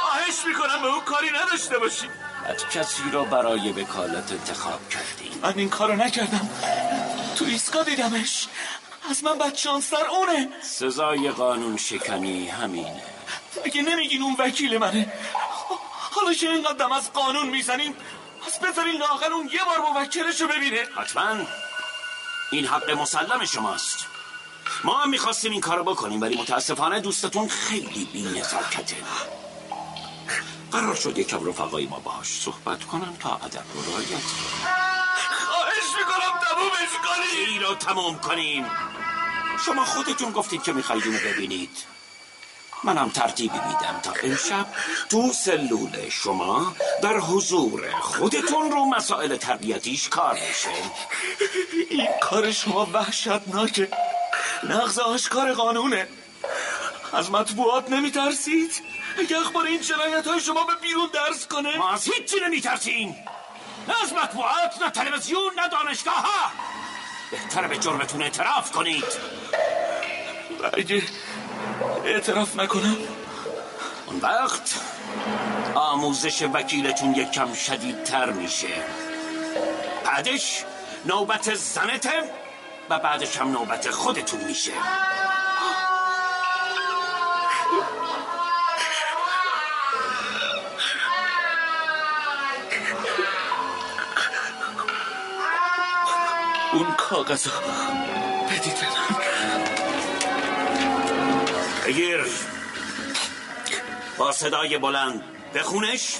خواهش 0.00 0.44
می‌کنم 0.46 0.82
به 0.82 0.88
اون 0.88 1.00
کاری 1.00 1.30
نداشته 1.30 1.78
باشی 1.78 2.08
از 2.46 2.68
کسی 2.68 3.02
رو 3.12 3.24
برای 3.24 3.72
وکالت 3.72 4.32
انتخاب 4.32 4.88
کردین. 4.88 5.40
من 5.42 5.54
این 5.56 5.68
کارو 5.68 5.96
نکردم. 5.96 6.50
تو 7.36 7.44
ایسکا 7.44 7.82
دیدمش. 7.82 8.48
از 9.10 9.24
من 9.24 9.38
بدشانستر 9.38 10.06
اونه. 10.06 10.48
سزای 10.62 11.30
قانون 11.30 11.76
شکنی 11.76 12.48
همینه. 12.48 13.02
میگه 13.64 13.82
نمیگین 13.82 14.22
اون 14.22 14.36
وکیل 14.38 14.78
منه؟ 14.78 15.12
حالا 16.10 16.32
که 16.32 16.48
اینقدر 16.48 16.72
دم 16.72 16.92
از 16.92 17.12
قانون 17.12 17.48
می‌زنیم 17.48 17.94
پس 18.46 18.58
بذارین 18.58 18.96
لاغر 18.96 19.32
اون 19.32 19.50
یه 19.52 19.60
بار 19.64 19.78
موکلش 19.78 20.40
رو 20.40 20.48
ببینه. 20.48 20.82
حتما. 20.96 21.46
این 22.50 22.66
حق 22.66 22.90
مسلم 22.90 23.44
شماست. 23.44 24.06
ما 24.84 24.98
هم 24.98 25.10
می‌خواستیم 25.10 25.52
این 25.52 25.60
کارو 25.60 25.84
بکنیم 25.84 26.20
ولی 26.20 26.36
متاسفانه 26.36 27.00
دوستتون 27.00 27.48
خیلی 27.48 28.04
بی 28.12 28.42
قرار 30.72 30.94
شد 30.94 31.18
یکم 31.18 31.48
رفقای 31.48 31.86
ما 31.86 31.98
باهاش 31.98 32.26
صحبت 32.26 32.84
کنم 32.84 33.16
تا 33.20 33.36
ادب 33.36 33.64
رو 33.74 33.92
رعایت. 33.92 34.08
کنم. 34.08 34.20
خواهش 35.48 35.88
می‌کنم 35.98 36.40
تمومش 36.48 36.92
کنی 37.04 37.44
این 37.46 37.62
رو 37.62 37.74
تموم 37.74 38.18
کنیم. 38.18 38.70
شما 39.66 39.84
خودتون 39.84 40.32
گفتید 40.32 40.62
که 40.62 40.72
می‌خواید 40.72 41.04
اینو 41.04 41.18
ببینید. 41.18 41.99
منم 42.84 43.08
ترتیبی 43.08 43.58
میدم 43.58 44.00
تا 44.02 44.12
امشب 44.22 44.66
تو 45.08 45.32
سلول 45.32 46.08
شما 46.10 46.76
در 47.02 47.18
حضور 47.18 47.90
خودتون 48.00 48.70
رو 48.70 48.84
مسائل 48.84 49.36
تربیتیش 49.36 50.08
کار 50.08 50.34
بشه 50.34 50.70
این 51.90 52.08
کار 52.20 52.52
شما 52.52 52.88
وحشتناکه 52.92 53.88
نقض 54.62 54.98
آشکار 54.98 55.52
قانونه. 55.52 56.08
از 57.12 57.30
مطبوعات 57.30 57.90
نمیترسید؟ 57.90 58.82
اگه 59.18 59.38
اخبار 59.38 59.66
این 59.66 59.80
جنایت 59.80 60.26
های 60.26 60.40
شما 60.40 60.64
به 60.64 60.72
بیرون 60.82 61.08
درس 61.14 61.46
کنه؟ 61.46 61.76
ما 61.76 61.90
از 61.90 62.04
هیچی 62.04 62.36
نمیترسیم. 62.46 63.16
نه 63.88 63.94
از 64.02 64.12
مطبوعات 64.12 64.82
نه 64.82 64.90
تلویزیون 64.90 65.52
نه 65.56 65.68
دانشگاه 65.68 66.14
ها 66.14 66.50
بهتر 67.30 67.66
به 67.66 67.78
جرمتون 67.78 68.22
اعتراف 68.22 68.70
کنید. 68.70 69.04
اگه 70.72 71.02
اعتراف 72.04 72.56
نکنم. 72.56 72.96
اون 74.06 74.20
وقت 74.20 74.74
آموزش 75.74 76.42
وکیلتون 76.42 77.14
یک 77.14 77.30
کم 77.30 77.54
شدیدتر 77.54 78.30
میشه. 78.30 78.68
بعدش 80.04 80.64
نوبت 81.06 81.54
زنته 81.54 82.30
و 82.90 82.98
بعدش 82.98 83.36
هم 83.36 83.52
نوبت 83.52 83.90
خودتون 83.90 84.40
میشه. 84.40 84.72
اون 96.72 96.94
کاغذ 96.94 97.48
بدید 98.50 98.74
به 98.74 98.86
من. 98.86 99.29
بگیر 101.90 102.20
با 104.18 104.32
صدای 104.32 104.78
بلند. 104.78 105.22
بخونش 105.54 106.16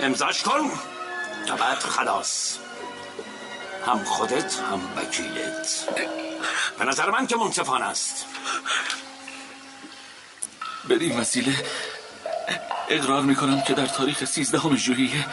امضاش 0.00 0.42
کن. 0.42 0.70
تا 1.48 1.56
بعد 1.56 1.78
خلاص. 1.78 2.56
هم 3.86 4.04
خودت 4.04 4.54
هم 4.58 4.80
وکیلت. 4.96 5.88
به 6.78 6.84
نظر 6.84 7.10
من 7.10 7.26
که 7.26 7.36
منصفانه 7.36 7.84
است. 7.84 8.24
بدین 10.90 11.20
وسیله. 11.20 11.54
اقرار 12.88 13.22
می‌کنم 13.22 13.60
که 13.62 13.74
در 13.74 13.86
تاریخ 13.86 14.24
سیزدهم 14.24 14.76
ژوئیه 14.76 15.26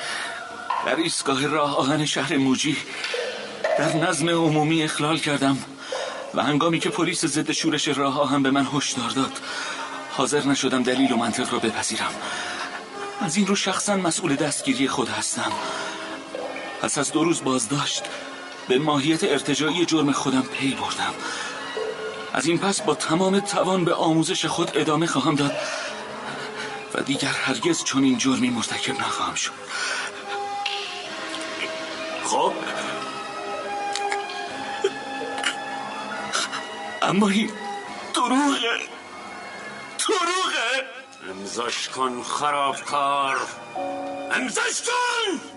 در 0.86 0.96
ایستگاه 0.96 1.48
راه 1.48 1.78
آهن 1.78 2.06
شهر 2.06 2.38
موجی 2.38 2.78
در 3.78 3.96
نظم 3.96 4.30
عمومی 4.30 4.84
اخلال 4.84 5.18
کردم. 5.20 5.73
و 6.36 6.44
هنگامی 6.44 6.80
که 6.80 6.90
پلیس 6.90 7.26
ضد 7.26 7.52
شورش 7.52 7.88
راه 7.88 8.22
آهن 8.22 8.44
به 8.44 8.52
من 8.52 8.68
هشدار 8.74 9.10
داد 9.10 9.40
حاضر 10.12 10.46
نشدم 10.46 10.84
دلیل 10.84 11.14
و 11.14 11.18
منطق 11.18 11.54
را 11.54 11.60
بپذیرم. 11.60 12.12
از 13.22 13.38
این 13.38 13.48
رو 13.48 13.56
شخصا 13.56 13.96
مسئول 13.96 14.36
دستگیری 14.36 14.88
خود 14.88 15.10
هستم. 15.10 15.52
پس 16.82 16.98
از 16.98 17.12
دو 17.12 17.24
روز 17.24 17.44
بازداشت 17.44 18.04
به 18.68 18.80
ماهیت 18.80 19.24
ارتجاعی 19.24 19.86
جرم 19.86 20.12
خودم 20.12 20.42
پی 20.42 20.72
بردم. 20.72 21.14
از 22.34 22.46
این 22.46 22.58
پس 22.58 22.82
با 22.82 22.96
تمام 22.96 23.40
توان 23.40 23.86
به 23.86 23.94
آموزش 23.94 24.46
خود 24.46 24.72
ادامه 24.76 25.08
خواهم 25.08 25.36
داد 25.36 25.56
و 26.94 27.02
دیگر 27.02 27.28
هرگز 27.28 27.84
چون 27.84 28.04
این 28.04 28.18
جرمی 28.18 28.50
مرتکب 28.50 29.00
نخواهم 29.00 29.36
شد. 29.36 29.52
خب 32.26 32.54
این 37.22 37.52
دروغه. 38.16 38.80
دروغه. 40.00 40.88
امضاش 41.30 41.90
کن 41.90 42.24
خرابکار. 42.24 43.38
امضاش 44.32 44.82
کن! 44.82 45.53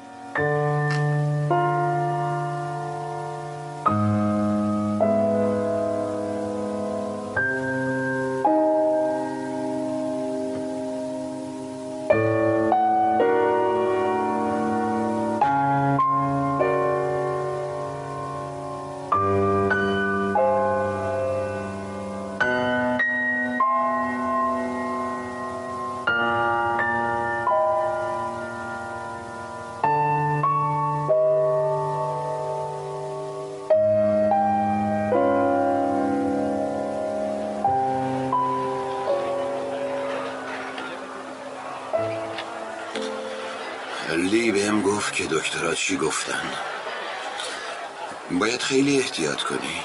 لی 44.14 44.52
بهم 44.52 44.82
گفت 44.82 45.12
که 45.12 45.26
دکترها 45.26 45.74
چی 45.74 45.96
گفتن. 45.96 46.52
باید 48.30 48.62
خیلی 48.62 48.98
احتیاط 48.98 49.42
کنی. 49.42 49.80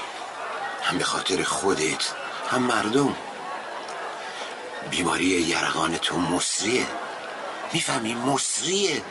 هم 0.82 0.98
به 0.98 1.04
خاطر 1.04 1.42
خودت 1.42 2.12
هم 2.50 2.62
مردم. 2.62 3.16
بیماری 4.90 5.24
یرقان 5.24 5.98
تو 5.98 6.18
مصریه 6.18 6.86
می‌فهمی؟ 7.72 8.14
مصریه 8.14 9.02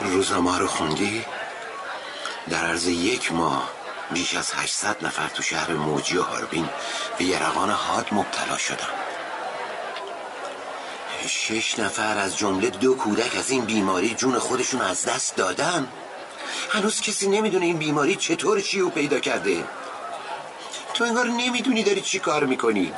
روزنامه 0.00 0.58
رو 0.58 0.66
خوندی؟ 0.66 1.24
در 2.50 2.66
عرض 2.66 2.86
یک 2.86 3.32
ماه 3.32 3.70
بیش 4.10 4.34
از 4.34 4.52
800 4.54 5.06
نفر 5.06 5.28
تو 5.28 5.42
شهر 5.42 5.72
موجی 5.72 6.16
و 6.16 6.22
هاربین 6.22 6.68
به 7.18 7.24
یرقان 7.24 7.70
حاد 7.70 8.08
مبتلا 8.12 8.56
شدن. 8.56 8.95
شش 11.26 11.78
نفر 11.78 12.18
از 12.18 12.38
جمله 12.38 12.70
دو 12.70 12.94
کودک 12.94 13.36
از 13.36 13.50
این 13.50 13.64
بیماری 13.64 14.14
جون 14.14 14.38
خودشون 14.38 14.80
از 14.80 15.04
دست 15.04 15.36
دادن. 15.36 15.88
هنوز 16.70 17.00
کسی 17.00 17.28
نمی‌دونه 17.28 17.64
این 17.64 17.76
بیماری 17.76 18.16
چطور 18.16 18.60
شیو 18.60 18.88
پیدا 18.88 19.20
کرده. 19.20 19.64
تو 20.94 21.04
انگار 21.04 21.26
نمی‌دونی 21.26 21.82
داری 21.82 22.00
چی 22.00 22.18
کار 22.18 22.44
می‌کنی. 22.44 22.92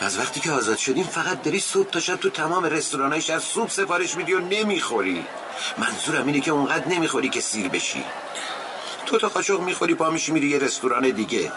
از 0.00 0.18
وقتی 0.18 0.40
که 0.40 0.50
آزاد 0.50 0.78
شدیم 0.78 1.04
فقط 1.04 1.42
داری 1.42 1.60
صبح 1.60 1.90
تا 1.90 2.00
شب 2.00 2.16
تو 2.16 2.30
تمام 2.30 2.64
رستوران 2.64 3.20
شهر 3.20 3.38
سوپ 3.38 3.70
سفارش 3.70 4.16
میدی 4.16 4.34
و 4.34 4.40
نمی‌خوری. 4.40 5.24
منظورم 5.78 6.26
اینه 6.26 6.40
که 6.40 6.50
اونقدر 6.50 6.88
نمی‌خوری 6.88 7.28
که 7.28 7.40
سیر 7.40 7.68
بشی. 7.68 8.04
تو 9.06 9.18
تا 9.18 9.28
قاشق 9.28 9.60
می‌خوری 9.60 9.94
پا 9.94 10.10
میشی 10.10 10.32
میری 10.32 10.48
یه 10.48 10.58
رستوران 10.58 11.10
دیگه. 11.10 11.52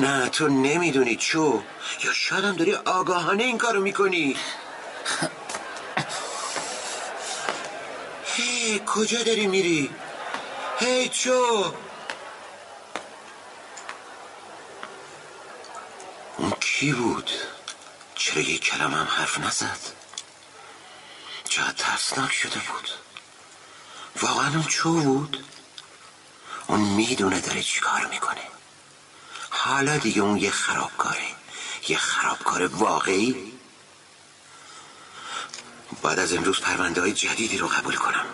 نه 0.00 0.28
تو 0.28 0.48
نمی‌دونی 0.48 1.16
چو. 1.16 1.62
یا 2.04 2.12
شاید 2.12 2.44
هم 2.44 2.56
داری 2.56 2.74
آگاهانه 2.74 3.42
این 3.44 3.58
کارو 3.58 3.80
می‌کنی. 3.80 4.36
هی 8.24 8.82
کجا 8.86 9.22
داری 9.22 9.46
میری؟ 9.46 9.90
هی 10.78 11.08
چو. 11.08 11.72
اون 16.36 16.50
کی 16.60 16.92
بود؟ 16.92 17.30
چرا 18.14 18.42
یک 18.42 18.60
کلم 18.60 18.94
هم 18.94 19.06
حرف 19.10 19.38
نزد؟ 19.38 19.80
چه 21.44 21.62
ترسناک 21.78 22.32
شده 22.32 22.58
بود؟ 22.58 22.90
واقعا 24.22 24.48
اون 24.48 24.62
چو 24.62 24.92
بود؟ 24.92 25.44
اون 26.66 26.80
می‌دونه 26.80 27.40
داره 27.40 27.62
چی 27.62 27.80
کار 27.80 28.06
می‌کنه. 28.06 28.59
حالا 29.62 29.96
دیگه 29.98 30.22
اون 30.22 30.36
یه 30.36 30.50
خرابکاره. 30.50 31.26
یه 31.88 31.96
خرابکار 31.98 32.66
واقعی. 32.66 33.36
بعد 36.02 36.18
از 36.18 36.32
امروز 36.32 36.60
پرونده 36.60 37.00
های 37.00 37.12
جدیدی 37.12 37.58
رو 37.58 37.66
قبول 37.66 37.94
کنم. 37.94 38.24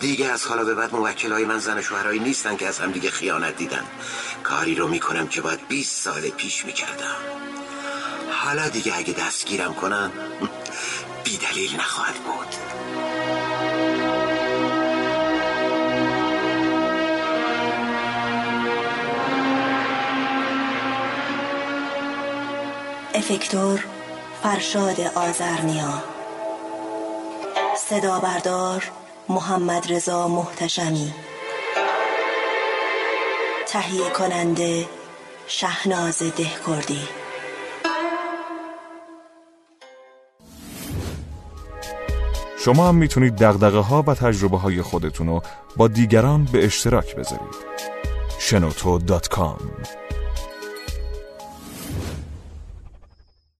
دیگه 0.00 0.26
از 0.26 0.46
حالا 0.46 0.64
به 0.64 0.74
بعد 0.74 0.94
موکل 0.94 1.32
های 1.32 1.44
من 1.44 1.58
زن 1.58 1.82
شوهرهایی 1.82 2.20
نیستن 2.20 2.56
که 2.56 2.66
از 2.66 2.78
هم 2.78 2.92
دیگه 2.92 3.10
خیانت 3.10 3.56
دیدن. 3.56 3.84
کاری 4.42 4.74
رو 4.74 4.88
می‌کنم 4.88 5.26
که 5.26 5.40
باید 5.40 5.68
20 5.68 6.02
سال 6.02 6.20
پیش 6.20 6.64
می‌کردم. 6.64 7.16
حالا 8.32 8.68
دیگه 8.68 8.96
اگه 8.96 9.12
دستگیرم 9.12 9.74
کنن 9.74 10.12
بی 11.24 11.36
دلیل 11.36 11.76
نخواهد 11.76 12.14
بود. 12.14 12.65
افکتور 23.16 23.84
فرشاد 24.42 25.00
آزرنیا 25.00 26.02
صدا 27.76 28.20
بردار 28.20 28.90
محمد 29.28 29.92
رضا 29.92 30.28
محتشمی. 30.28 31.14
تهیه 33.66 34.10
کننده 34.10 34.84
شهناز 35.46 36.18
دهکردی. 36.18 37.08
شما 42.58 42.88
هم 42.88 42.94
می‌تونید 42.94 43.36
دقدقه 43.36 43.78
ها 43.78 44.04
و 44.06 44.14
تجربه 44.14 44.58
های 44.58 44.82
خودتون 44.82 45.26
رو 45.26 45.42
با 45.76 45.88
دیگران 45.88 46.44
به 46.44 46.64
اشتراک 46.64 47.16
بذارید. 47.16 47.54
شنوتو 48.38 48.98